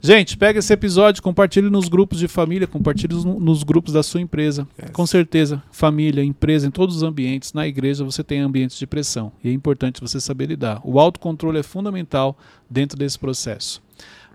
Gente, 0.00 0.36
pega 0.36 0.58
esse 0.58 0.72
episódio, 0.72 1.22
compartilhe 1.22 1.68
nos 1.70 1.88
grupos 1.88 2.18
de 2.18 2.28
família, 2.28 2.66
compartilhe 2.66 3.14
no- 3.14 3.40
nos 3.40 3.62
grupos 3.62 3.92
da 3.94 4.02
sua 4.02 4.20
empresa. 4.20 4.68
Yes. 4.80 4.90
Com 4.92 5.06
certeza, 5.06 5.62
família, 5.72 6.22
empresa, 6.22 6.66
em 6.66 6.70
todos 6.70 6.96
os 6.96 7.02
ambientes, 7.02 7.52
na 7.52 7.66
igreja 7.66 8.04
você 8.04 8.22
tem 8.22 8.40
ambientes 8.40 8.78
de 8.78 8.86
pressão. 8.86 9.32
E 9.42 9.48
é 9.48 9.52
importante 9.52 10.00
você 10.00 10.20
saber 10.20 10.46
lidar. 10.46 10.80
O 10.84 11.00
autocontrole 11.00 11.58
é 11.58 11.62
fundamental 11.62 12.38
dentro 12.70 12.96
desse 12.98 13.18
processo. 13.18 13.82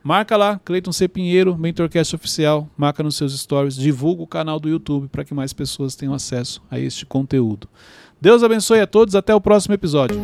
Marca 0.04 0.36
lá, 0.36 0.60
Cleiton 0.65 0.91
C. 0.91 1.08
Pinheiro, 1.08 1.56
Mentorcast 1.56 2.15
Oficial, 2.15 2.67
marca 2.76 3.04
nos 3.04 3.15
seus 3.15 3.39
stories, 3.39 3.76
divulga 3.76 4.24
o 4.24 4.28
canal 4.28 4.60
do 4.60 4.67
YouTube 4.67 5.08
para 5.10 5.24
que 5.24 5.32
mais 5.34 5.54
pessoas 5.54 5.96
tenham 5.96 6.13
acesso 6.15 6.60
a 6.72 6.80
este 6.80 7.06
conteúdo. 7.06 7.67
Deus 8.20 8.41
abençoe 8.41 8.80
a 8.82 8.88
todos, 8.88 9.13
até 9.15 9.34
o 9.36 9.39
próximo 9.39 9.76
episódio. 9.76 10.20